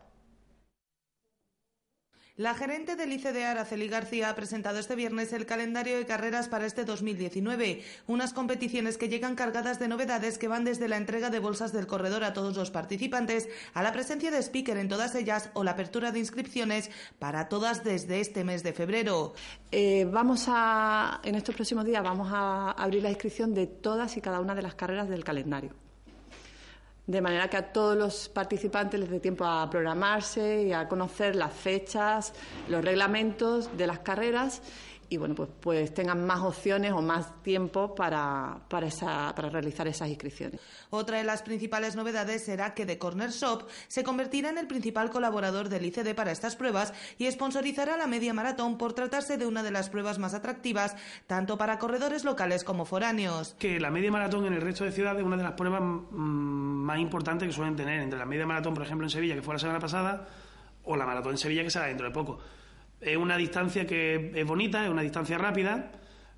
La 2.40 2.54
gerente 2.54 2.96
del 2.96 3.12
ICD, 3.12 3.44
Araceli 3.44 3.90
García, 3.90 4.30
ha 4.30 4.36
presentado 4.36 4.80
este 4.80 4.96
viernes 4.96 5.34
el 5.34 5.46
calendario 5.46 5.98
de 5.98 6.06
carreras 6.06 6.48
para 6.48 6.66
este 6.66 6.86
2019, 6.86 7.84
unas 8.08 8.32
competiciones 8.32 8.98
que 8.98 9.10
llegan 9.10 9.36
cargadas 9.36 9.78
de 9.78 9.90
novedades 9.90 10.38
que 10.38 10.48
van 10.48 10.64
desde 10.64 10.88
la 10.88 10.96
entrega 10.96 11.30
de 11.30 11.40
bolsas 11.40 11.74
del 11.74 11.86
corredor 11.86 12.24
a 12.24 12.32
todos 12.32 12.56
los 12.56 12.72
participantes, 12.72 13.50
a 13.74 13.84
la 13.84 13.92
presencia 13.92 14.32
de 14.32 14.42
speaker 14.42 14.78
en 14.78 14.88
todas 14.88 15.16
ellas 15.16 15.50
o 15.54 15.66
la 15.66 15.72
apertura 15.72 16.14
de 16.14 16.20
inscripciones 16.20 16.90
para 17.20 17.50
todas 17.50 17.84
desde 17.84 18.22
este 18.22 18.46
mes 18.46 18.64
de 18.64 18.72
febrero. 18.72 19.34
Eh, 19.74 20.08
vamos 20.10 20.46
a, 20.48 21.20
en 21.26 21.36
estos 21.36 21.56
próximos 21.56 21.84
días, 21.84 22.02
vamos 22.02 22.30
a 22.32 22.72
abrir 22.72 23.04
la 23.04 23.10
inscripción 23.10 23.54
de 23.54 23.68
todas 23.68 24.16
y 24.16 24.22
cada 24.22 24.40
una 24.40 24.56
de 24.56 24.62
las 24.62 24.76
carreras 24.76 25.10
del 25.10 25.26
calendario 25.26 25.89
de 27.10 27.22
manera 27.22 27.48
que 27.48 27.58
a 27.58 27.74
todos 27.74 27.98
los 27.98 28.30
participantes 28.30 29.00
les 29.00 29.10
dé 29.10 29.20
tiempo 29.20 29.44
a 29.44 29.68
programarse 29.68 30.62
y 30.68 30.74
a 30.74 30.88
conocer 30.88 31.36
las 31.36 31.52
fechas, 31.52 32.34
los 32.68 32.86
reglamentos 32.86 33.76
de 33.76 33.88
las 33.88 34.00
carreras 34.00 34.62
y 35.10 35.18
bueno, 35.18 35.34
pues, 35.34 35.50
pues 35.60 35.94
tengan 35.94 36.26
más 36.26 36.42
opciones 36.42 36.92
o 36.92 37.02
más 37.02 37.42
tiempo 37.42 37.96
para, 37.96 38.60
para, 38.70 38.88
esa, 38.88 39.34
para 39.36 39.50
realizar 39.50 39.88
esas 39.88 40.08
inscripciones. 40.08 40.62
Otra 40.92 41.18
de 41.18 41.24
las 41.24 41.42
principales 41.42 41.96
novedades 41.96 42.46
será 42.46 42.76
que 42.76 42.86
The 42.86 43.00
Corner 43.00 43.32
Shop 43.32 43.68
se 43.88 44.04
convertirá 44.04 44.50
en 44.50 44.60
el 44.60 44.68
principal 44.68 45.10
colaborador 45.10 45.70
del 45.70 45.86
ICD 45.86 46.14
para 46.14 46.32
estas 46.32 46.56
pruebas 46.56 46.94
y 47.18 47.30
sponsorizará 47.32 47.98
la 47.98 48.06
media 48.06 48.34
maratón 48.34 48.78
por 48.78 48.94
tratarse 48.94 49.38
de 49.38 49.48
una 49.48 49.64
de 49.64 49.72
las 49.72 49.90
pruebas 49.90 50.20
más 50.20 50.36
atractivas 50.36 50.96
tanto 51.26 51.58
para 51.58 51.80
corredores 51.80 52.24
locales 52.24 52.64
como 52.64 52.86
foráneos. 52.86 53.56
Que 53.58 53.80
la 53.80 53.90
media 53.90 54.12
maratón 54.12 54.46
en 54.46 54.54
el 54.54 54.62
resto 54.62 54.84
de 54.84 54.92
ciudades 54.92 55.22
es 55.22 55.26
una 55.26 55.38
de 55.38 55.44
las 55.44 55.54
pruebas 55.54 55.82
mm, 55.82 56.16
más 56.16 57.00
importantes 57.00 57.48
que 57.48 57.54
suelen 57.54 57.76
tener, 57.76 58.00
entre 58.02 58.20
la 58.20 58.26
media 58.26 58.46
maratón, 58.46 58.76
por 58.76 58.84
ejemplo, 58.84 59.08
en 59.08 59.12
Sevilla, 59.12 59.34
que 59.34 59.42
fue 59.42 59.56
la 59.56 59.60
semana 59.60 59.80
pasada, 59.80 60.28
o 60.84 60.96
la 60.96 61.06
maratón 61.06 61.32
en 61.32 61.38
Sevilla, 61.40 61.64
que 61.64 61.72
será 61.72 61.88
dentro 61.88 62.08
de 62.08 62.14
poco 62.14 62.40
es 63.02 63.18
una 63.18 63.38
distancia 63.38 63.86
que 63.86 64.32
es 64.34 64.46
bonita, 64.46 64.84
es 64.84 64.90
una 64.90 65.02
distancia 65.02 65.38
rápida 65.38 65.92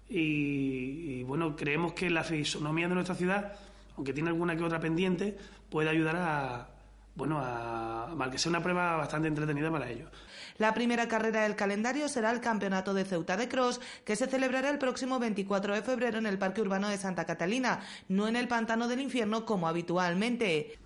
y, 0.10 1.24
bueno, 1.24 1.56
creemos 1.56 1.94
que 1.94 2.10
la 2.10 2.24
fisonomía 2.24 2.88
de 2.88 2.96
nuestra 2.96 3.16
ciudad, 3.16 3.54
aunque 3.96 4.14
tiene 4.14 4.30
alguna 4.30 4.56
que 4.56 4.64
otra 4.64 4.80
pendiente, 4.80 5.38
puede 5.70 5.90
ayudar 5.90 6.16
a, 6.18 6.70
bueno, 7.16 7.40
a, 7.40 8.12
a 8.12 8.32
que 8.32 8.38
sea 8.38 8.50
una 8.50 8.62
prueba 8.62 8.98
bastante 8.98 9.30
entretenida 9.30 9.72
para 9.72 9.90
ellos. 9.90 10.10
La 10.58 10.74
primera 10.74 11.08
carrera 11.08 11.44
del 11.44 11.56
calendario 11.56 12.10
será 12.10 12.30
el 12.32 12.42
Campeonato 12.42 12.94
de 12.94 13.06
Ceuta 13.06 13.38
de 13.38 13.48
Cross, 13.48 13.80
que 14.04 14.16
se 14.16 14.28
celebrará 14.28 14.70
el 14.70 14.78
próximo 14.78 15.18
24 15.18 15.74
de 15.74 15.82
febrero 15.82 16.18
en 16.18 16.26
el 16.26 16.38
Parque 16.38 16.62
Urbano 16.62 16.90
de 16.90 16.98
Santa 16.98 17.26
Catalina, 17.26 17.80
no 18.10 18.28
en 18.28 18.36
el 18.36 18.48
Pantano 18.48 18.88
del 18.88 19.02
Infierno 19.02 19.46
como 19.46 19.68
habitualmente. 19.68 20.78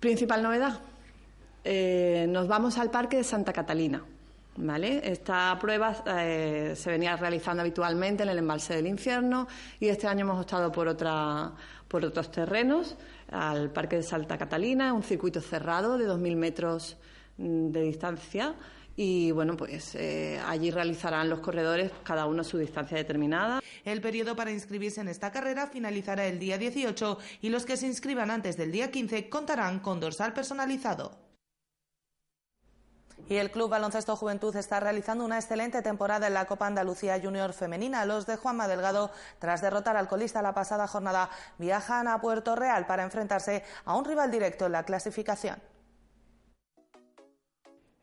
Principal 0.00 0.42
novedad. 0.42 0.80
Eh, 1.62 2.26
nos 2.28 2.48
vamos 2.48 2.78
al 2.78 2.90
Parque 2.90 3.18
de 3.18 3.24
Santa 3.24 3.52
Catalina. 3.52 4.02
¿Vale? 4.54 5.00
Esta 5.10 5.56
prueba 5.58 6.04
eh, 6.06 6.74
se 6.76 6.90
venía 6.90 7.16
realizando 7.16 7.62
habitualmente 7.62 8.22
en 8.22 8.28
el 8.28 8.38
embalse 8.38 8.74
del 8.74 8.86
infierno 8.86 9.48
y 9.80 9.88
este 9.88 10.06
año 10.06 10.26
hemos 10.26 10.38
optado 10.38 10.70
por, 10.70 10.88
otra, 10.88 11.52
por 11.88 12.04
otros 12.04 12.30
terrenos, 12.30 12.96
al 13.30 13.70
Parque 13.70 13.96
de 13.96 14.02
Santa 14.02 14.36
Catalina, 14.36 14.92
un 14.92 15.02
circuito 15.02 15.40
cerrado 15.40 15.96
de 15.96 16.06
2.000 16.06 16.36
metros 16.36 16.98
mm, 17.38 17.70
de 17.70 17.82
distancia 17.82 18.54
y 18.94 19.30
bueno, 19.30 19.56
pues 19.56 19.94
eh, 19.94 20.38
allí 20.46 20.70
realizarán 20.70 21.30
los 21.30 21.40
corredores 21.40 21.90
cada 22.02 22.26
uno 22.26 22.44
su 22.44 22.58
distancia 22.58 22.98
determinada. 22.98 23.62
El 23.84 24.02
periodo 24.02 24.36
para 24.36 24.50
inscribirse 24.50 25.00
en 25.00 25.08
esta 25.08 25.32
carrera 25.32 25.66
finalizará 25.66 26.26
el 26.26 26.38
día 26.38 26.58
18 26.58 27.18
y 27.40 27.48
los 27.48 27.64
que 27.64 27.78
se 27.78 27.86
inscriban 27.86 28.30
antes 28.30 28.58
del 28.58 28.70
día 28.70 28.90
15 28.90 29.30
contarán 29.30 29.80
con 29.80 29.98
dorsal 29.98 30.34
personalizado. 30.34 31.21
Y 33.28 33.36
el 33.36 33.50
Club 33.50 33.70
Baloncesto 33.70 34.16
Juventud 34.16 34.54
está 34.56 34.80
realizando 34.80 35.24
una 35.24 35.38
excelente 35.38 35.80
temporada 35.80 36.26
en 36.26 36.34
la 36.34 36.44
Copa 36.44 36.66
Andalucía 36.66 37.20
Junior 37.22 37.52
Femenina. 37.52 38.04
Los 38.04 38.26
de 38.26 38.36
Juanma 38.36 38.68
Delgado, 38.68 39.10
tras 39.38 39.62
derrotar 39.62 39.96
al 39.96 40.08
colista 40.08 40.42
la 40.42 40.52
pasada 40.52 40.86
jornada, 40.86 41.30
viajan 41.58 42.08
a 42.08 42.20
Puerto 42.20 42.56
Real 42.56 42.86
para 42.86 43.04
enfrentarse 43.04 43.64
a 43.84 43.96
un 43.96 44.04
rival 44.04 44.30
directo 44.30 44.66
en 44.66 44.72
la 44.72 44.84
clasificación. 44.84 45.56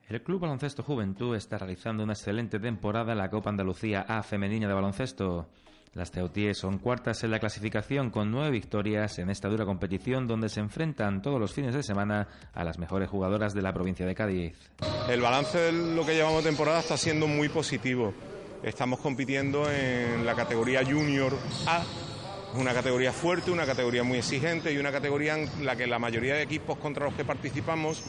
El 0.08 0.24
Club 0.24 0.40
Baloncesto 0.40 0.82
Juventud 0.82 1.36
está 1.36 1.60
realizando 1.60 2.02
una 2.02 2.14
excelente 2.14 2.60
temporada 2.60 3.12
en 3.12 3.20
la 3.20 3.30
Copa 3.30 3.52
Andalucía 3.52 4.02
A 4.08 4.24
Femenina 4.24 4.68
de 4.68 4.74
Baloncesto. 4.74 5.50
Las 5.94 6.12
Teutíes 6.12 6.58
son 6.58 6.78
cuartas 6.78 7.24
en 7.24 7.32
la 7.32 7.40
clasificación 7.40 8.12
con 8.12 8.30
nueve 8.30 8.52
victorias 8.52 9.18
en 9.18 9.32
esta 9.32 9.50
dura 9.50 9.66
competición 9.66 10.28
donde 10.28 10.48
se 10.48 10.60
enfrentan 10.60 11.22
todos 11.22 11.40
los 11.40 11.52
fines 11.52 11.74
de 11.74 11.82
semana 11.82 12.28
a 12.54 12.64
las 12.64 12.78
mejores 12.78 13.10
jugadoras 13.10 13.56
de 13.56 13.64
la 13.64 13.74
provincia 13.74 14.06
de 14.06 14.14
Cádiz. 14.14 14.54
El 15.10 15.20
balance 15.22 15.58
de 15.58 15.72
lo 15.72 16.06
que 16.06 16.14
llevamos 16.14 16.44
temporada 16.44 16.80
está 16.80 16.96
siendo 16.96 17.28
muy 17.28 17.50
positivo. 17.50 18.14
Estamos 18.62 19.00
compitiendo 19.00 19.70
en 19.72 20.26
la 20.26 20.36
categoría 20.36 20.86
Junior 20.86 21.34
A, 21.66 21.84
una 22.54 22.74
categoría 22.74 23.12
fuerte, 23.12 23.50
una 23.50 23.66
categoría 23.66 24.04
muy 24.04 24.20
exigente 24.20 24.72
y 24.72 24.78
una 24.78 24.92
categoría 24.92 25.38
en 25.38 25.66
la 25.66 25.76
que 25.76 25.88
la 25.88 25.98
mayoría 25.98 26.36
de 26.36 26.44
equipos 26.44 26.78
contra 26.78 27.06
los 27.06 27.16
que 27.16 27.26
participamos 27.26 28.04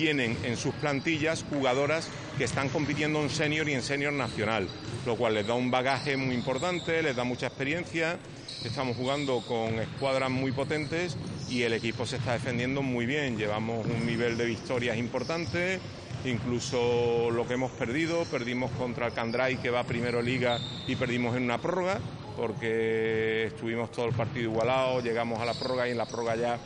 tienen 0.00 0.34
en 0.44 0.56
sus 0.56 0.74
plantillas 0.76 1.44
jugadoras 1.50 2.08
que 2.38 2.44
están 2.44 2.70
compitiendo 2.70 3.20
en 3.20 3.28
senior 3.28 3.68
y 3.68 3.74
en 3.74 3.82
senior 3.82 4.14
nacional, 4.14 4.66
lo 5.04 5.14
cual 5.14 5.34
les 5.34 5.46
da 5.46 5.52
un 5.52 5.70
bagaje 5.70 6.16
muy 6.16 6.34
importante, 6.34 7.02
les 7.02 7.14
da 7.14 7.22
mucha 7.22 7.48
experiencia. 7.48 8.18
Estamos 8.64 8.96
jugando 8.96 9.42
con 9.46 9.78
escuadras 9.78 10.30
muy 10.30 10.52
potentes 10.52 11.18
y 11.50 11.64
el 11.64 11.74
equipo 11.74 12.06
se 12.06 12.16
está 12.16 12.32
defendiendo 12.32 12.80
muy 12.80 13.04
bien. 13.04 13.36
Llevamos 13.36 13.84
un 13.84 14.06
nivel 14.06 14.38
de 14.38 14.46
victorias 14.46 14.96
importante, 14.96 15.78
incluso 16.24 17.30
lo 17.30 17.46
que 17.46 17.52
hemos 17.52 17.70
perdido, 17.72 18.24
perdimos 18.24 18.70
contra 18.70 19.08
el 19.08 19.12
Candray 19.12 19.58
que 19.58 19.68
va 19.68 19.84
primero 19.84 20.22
liga 20.22 20.58
y 20.86 20.96
perdimos 20.96 21.36
en 21.36 21.42
una 21.42 21.58
prórroga 21.58 22.00
porque 22.38 23.44
estuvimos 23.48 23.92
todo 23.92 24.06
el 24.06 24.14
partido 24.14 24.50
igualado, 24.50 25.02
llegamos 25.02 25.40
a 25.40 25.44
la 25.44 25.52
prórroga 25.52 25.86
y 25.88 25.90
en 25.90 25.98
la 25.98 26.06
prórroga 26.06 26.36
ya 26.36 26.58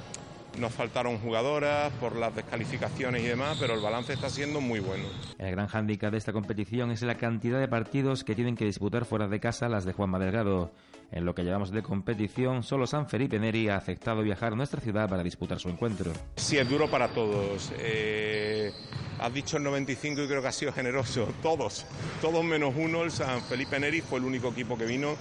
nos 0.59 0.73
faltaron 0.73 1.19
jugadoras 1.19 1.93
por 1.95 2.17
las 2.17 2.35
descalificaciones 2.35 3.23
y 3.23 3.27
demás, 3.27 3.57
pero 3.61 3.75
el 3.75 3.81
balance 3.81 4.13
está 4.13 4.31
siendo 4.31 4.61
muy 4.61 4.81
bueno. 4.81 5.05
El 5.39 5.51
gran 5.51 5.67
hándicap 5.67 6.13
de 6.13 6.19
esta 6.19 6.33
competición 6.33 6.91
es 6.91 7.03
la 7.03 7.17
cantidad 7.17 7.61
de 7.61 7.69
partidos 7.69 8.25
que 8.25 8.35
tienen 8.35 8.57
que 8.57 8.65
disputar 8.65 9.05
fuera 9.05 9.29
de 9.29 9.41
casa 9.41 9.69
las 9.69 9.85
de 9.85 9.93
Juan 9.93 10.13
Delgado. 10.13 10.73
En 11.13 11.25
lo 11.25 11.35
que 11.35 11.45
llevamos 11.45 11.71
de 11.71 11.83
competición, 11.83 12.63
solo 12.63 12.87
San 12.87 13.09
Felipe 13.09 13.39
Neri 13.39 13.69
ha 13.69 13.77
aceptado 13.77 14.23
viajar 14.23 14.53
a 14.53 14.57
nuestra 14.57 14.81
ciudad 14.81 15.09
para 15.09 15.23
disputar 15.23 15.61
su 15.61 15.69
encuentro. 15.69 16.13
Sí, 16.37 16.59
es 16.59 16.69
duro 16.69 16.91
para 16.91 17.09
todos. 17.09 17.73
Eh, 17.79 18.73
has 19.21 19.33
dicho 19.33 19.59
el 19.59 19.63
95 19.63 20.23
y 20.23 20.27
creo 20.27 20.43
que 20.43 20.49
ha 20.49 20.53
sido 20.53 20.73
generoso. 20.73 21.29
Todos, 21.43 21.87
todos 22.21 22.45
menos 22.45 22.75
uno. 22.77 23.03
El 23.05 23.11
San 23.11 23.43
Felipe 23.43 23.79
Neri 23.79 24.01
fue 24.01 24.19
el 24.19 24.25
único 24.25 24.49
equipo 24.49 24.77
que 24.77 24.87
vino. 24.87 25.15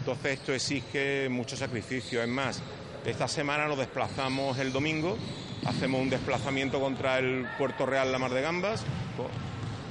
Entonces 0.00 0.38
esto 0.38 0.52
exige 0.52 1.28
mucho 1.28 1.56
sacrificio. 1.56 2.22
Es 2.22 2.28
más, 2.28 2.62
esta 3.04 3.28
semana 3.28 3.66
nos 3.66 3.78
desplazamos 3.78 4.58
el 4.58 4.72
domingo, 4.72 5.16
hacemos 5.64 6.00
un 6.00 6.10
desplazamiento 6.10 6.80
contra 6.80 7.18
el 7.18 7.46
Puerto 7.56 7.86
Real 7.86 8.12
La 8.12 8.18
Mar 8.18 8.32
de 8.32 8.42
Gambas, 8.42 8.84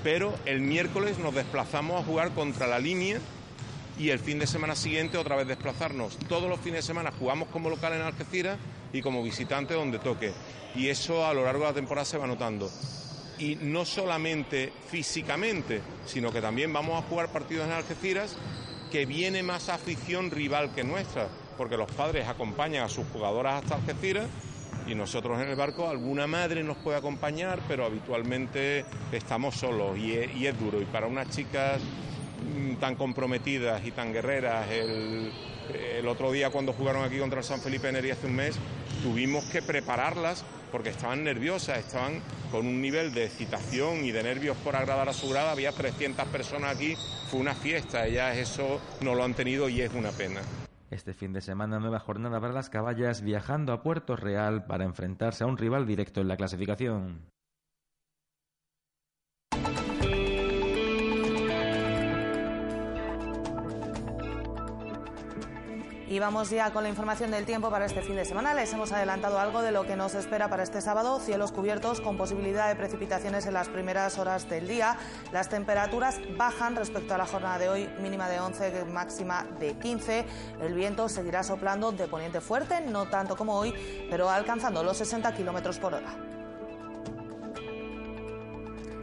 pero 0.04 0.34
el 0.46 0.62
miércoles 0.62 1.18
nos 1.18 1.34
desplazamos 1.34 2.02
a 2.02 2.06
jugar 2.06 2.32
contra 2.32 2.68
la 2.68 2.80
línea 2.80 3.20
y 3.98 4.12
el 4.12 4.20
fin 4.20 4.40
de 4.40 4.48
semana 4.48 4.76
siguiente 4.76 5.18
otra 5.18 5.36
vez 5.36 5.48
desplazarnos. 5.48 6.18
Todos 6.30 6.50
los 6.50 6.60
fines 6.60 6.80
de 6.80 6.88
semana 6.88 7.12
jugamos 7.18 7.50
como 7.50 7.70
local 7.70 7.94
en 7.94 8.02
Algeciras 8.02 8.58
y 8.94 9.02
como 9.02 9.24
visitante 9.24 9.74
donde 9.74 10.00
toque. 10.00 10.32
Y 10.76 10.88
eso 10.88 11.26
a 11.26 11.34
lo 11.34 11.44
largo 11.44 11.62
de 11.62 11.70
la 11.70 11.76
temporada 11.76 12.06
se 12.06 12.18
va 12.18 12.28
notando. 12.28 12.72
Y 13.40 13.56
no 13.56 13.86
solamente 13.86 14.72
físicamente, 14.90 15.82
sino 16.06 16.32
que 16.32 16.42
también 16.42 16.72
vamos 16.72 17.02
a 17.02 17.08
jugar 17.08 17.32
partidos 17.32 17.66
en 17.68 17.74
Algeciras 17.74 18.38
que 18.92 19.06
viene 19.06 19.44
más 19.44 19.70
afición 19.70 20.32
rival 20.32 20.74
que 20.74 20.84
nuestra 20.84 21.28
porque 21.60 21.76
los 21.76 21.92
padres 21.92 22.26
acompañan 22.26 22.86
a 22.86 22.90
sus 22.90 23.06
jugadoras 23.12 23.62
hasta 23.62 23.76
Algeciras 23.76 24.28
y 24.88 24.96
nosotros 24.96 25.42
en 25.42 25.50
el 25.50 25.58
barco, 25.58 25.90
alguna 25.90 26.26
madre 26.26 26.64
nos 26.64 26.78
puede 26.78 26.98
acompañar, 26.98 27.60
pero 27.68 27.86
habitualmente 27.86 28.86
estamos 29.12 29.56
solos 29.56 29.98
y 29.98 30.16
es, 30.16 30.58
duro. 30.58 30.82
Y 30.82 30.86
para 30.86 31.06
unas 31.06 31.30
chicas 31.30 31.82
mm, 32.58 32.76
tan 32.76 32.96
comprometidas 32.96 33.86
y 33.86 33.92
tan 33.92 34.14
guerreras, 34.14 34.70
el, 34.72 36.08
otro 36.08 36.32
día 36.32 36.50
cuando 36.50 36.72
jugaron 36.72 37.04
aquí 37.04 37.20
contra 37.20 37.40
el 37.40 37.46
San 37.46 37.60
Felipe 37.60 37.92
Neri 37.92 38.12
hace 38.12 38.28
un 38.28 38.38
mes, 38.38 38.56
tuvimos 39.04 39.44
que 39.44 39.62
prepararlas 39.62 40.46
porque 40.72 40.90
estaban 40.90 41.26
nerviosas, 41.26 41.78
estaban 41.78 42.22
con 42.52 42.66
un 42.66 42.82
nivel 42.82 43.14
de 43.14 43.26
excitación 43.26 44.06
y 44.06 44.12
de 44.12 44.24
nervios 44.24 44.56
por 44.64 44.78
agradar 44.78 45.10
a 45.10 45.14
su 45.14 45.30
grada. 45.30 45.52
Había 45.52 45.74
300 45.74 46.26
personas 46.30 46.74
aquí, 46.74 46.96
fue 47.30 47.42
una 47.42 47.54
fiesta, 47.54 48.08
ellas 48.08 48.38
eso 48.38 48.80
no 49.02 49.14
lo 49.14 49.26
han 49.26 49.34
tenido 49.34 49.68
y 49.68 49.82
es 49.82 49.94
una 49.94 50.12
pena. 50.12 50.42
Este 50.90 51.14
fin 51.14 51.34
de 51.34 51.42
semana 51.42 51.80
nueva 51.80 52.00
jornada 52.00 52.42
para 52.42 52.52
las 52.52 52.72
caballas 52.72 53.22
viajando 53.22 53.74
a 53.74 53.84
Puerto 53.84 54.16
Real 54.16 54.66
para 54.66 54.86
enfrentarse 54.86 55.44
a 55.44 55.48
un 55.48 55.58
rival 55.58 55.86
directo 55.86 56.20
en 56.20 56.28
la 56.28 56.36
clasificación. 56.36 57.30
Y 66.10 66.18
vamos 66.18 66.50
ya 66.50 66.72
con 66.72 66.82
la 66.82 66.90
información 66.90 67.30
del 67.30 67.46
tiempo 67.46 67.70
para 67.70 67.86
este 67.86 68.02
fin 68.02 68.16
de 68.16 68.26
semana. 68.26 68.56
Les 68.56 68.74
hemos 68.74 68.92
adelantado 68.92 69.38
algo 69.38 69.62
de 69.62 69.72
lo 69.72 69.86
que 69.86 69.96
nos 69.96 70.16
espera 70.16 70.50
para 70.50 70.64
este 70.64 70.82
sábado. 70.82 71.20
Cielos 71.20 71.52
cubiertos 71.52 72.02
con 72.02 72.18
posibilidad 72.18 72.68
de 72.68 72.76
precipitaciones 72.76 73.46
en 73.46 73.54
las 73.54 73.70
primeras 73.70 74.18
horas 74.18 74.50
del 74.50 74.68
día. 74.68 74.98
Las 75.32 75.50
temperaturas 75.50 76.20
bajan 76.36 76.76
respecto 76.76 77.14
a 77.14 77.20
la 77.20 77.28
jornada 77.28 77.60
de 77.60 77.70
hoy, 77.70 77.90
mínima 78.02 78.28
de 78.28 78.40
11, 78.40 78.86
máxima 78.86 79.46
de 79.60 79.74
15. 79.76 80.26
El 80.62 80.74
viento 80.74 81.10
seguirá 81.10 81.44
soplando 81.44 81.92
de 81.92 82.08
poniente 82.08 82.42
fuerte, 82.42 82.82
no 82.82 83.06
tanto 83.08 83.36
como 83.36 83.56
hoy, 83.56 83.72
pero 84.10 84.32
alcanzando 84.32 84.82
los 84.82 84.98
60 84.98 85.36
kilómetros 85.36 85.78
por 85.78 85.94
hora 85.94 86.39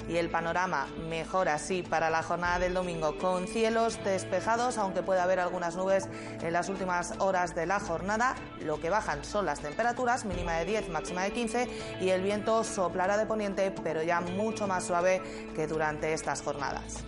y 0.08 0.16
el 0.16 0.30
panorama 0.30 0.86
mejora 1.08 1.54
así 1.54 1.82
para 1.82 2.10
la 2.10 2.22
jornada 2.22 2.58
del 2.58 2.74
domingo 2.74 3.16
con 3.18 3.46
cielos 3.46 3.98
despejados, 4.04 4.78
aunque 4.78 5.02
puede 5.02 5.20
haber 5.20 5.40
algunas 5.40 5.76
nubes 5.76 6.08
en 6.40 6.52
las 6.52 6.68
últimas 6.68 7.14
horas 7.18 7.54
de 7.54 7.66
la 7.66 7.80
jornada. 7.80 8.34
Lo 8.60 8.80
que 8.80 8.90
bajan 8.90 9.24
son 9.24 9.46
las 9.46 9.60
temperaturas, 9.60 10.24
mínima 10.24 10.54
de 10.54 10.64
10, 10.64 10.88
máxima 10.90 11.22
de 11.22 11.32
15 11.32 11.68
y 12.00 12.10
el 12.10 12.22
viento 12.22 12.64
soplará 12.64 13.16
de 13.16 13.26
poniente, 13.26 13.70
pero 13.82 14.02
ya 14.02 14.20
mucho 14.20 14.66
más 14.66 14.84
suave 14.84 15.22
que 15.54 15.66
durante 15.66 16.12
estas 16.12 16.42
jornadas. 16.42 17.04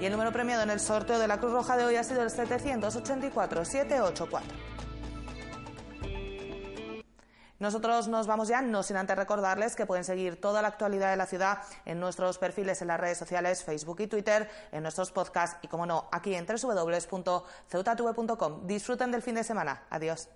Y 0.00 0.04
el 0.04 0.10
número 0.10 0.32
premiado 0.32 0.64
en 0.64 0.70
el 0.70 0.80
sorteo 0.80 1.20
de 1.20 1.28
la 1.28 1.38
Cruz 1.38 1.52
Roja 1.52 1.76
de 1.76 1.84
hoy 1.84 1.94
ha 1.94 2.02
sido 2.02 2.22
el 2.22 2.30
784 2.30 3.64
784. 3.64 4.71
Nosotros 7.62 8.08
nos 8.08 8.26
vamos 8.26 8.48
ya, 8.48 8.60
no 8.60 8.82
sin 8.82 8.96
antes 8.96 9.16
recordarles 9.16 9.76
que 9.76 9.86
pueden 9.86 10.02
seguir 10.02 10.40
toda 10.40 10.62
la 10.62 10.68
actualidad 10.68 11.12
de 11.12 11.16
la 11.16 11.26
ciudad 11.26 11.58
en 11.84 12.00
nuestros 12.00 12.38
perfiles 12.38 12.82
en 12.82 12.88
las 12.88 12.98
redes 12.98 13.18
sociales, 13.18 13.62
Facebook 13.62 14.00
y 14.00 14.08
Twitter, 14.08 14.50
en 14.72 14.82
nuestros 14.82 15.12
podcasts 15.12 15.58
y, 15.62 15.68
como 15.68 15.86
no, 15.86 16.08
aquí 16.10 16.34
en 16.34 16.44
www.ceutatv.com. 16.44 18.66
Disfruten 18.66 19.12
del 19.12 19.22
fin 19.22 19.36
de 19.36 19.44
semana. 19.44 19.84
Adiós. 19.90 20.28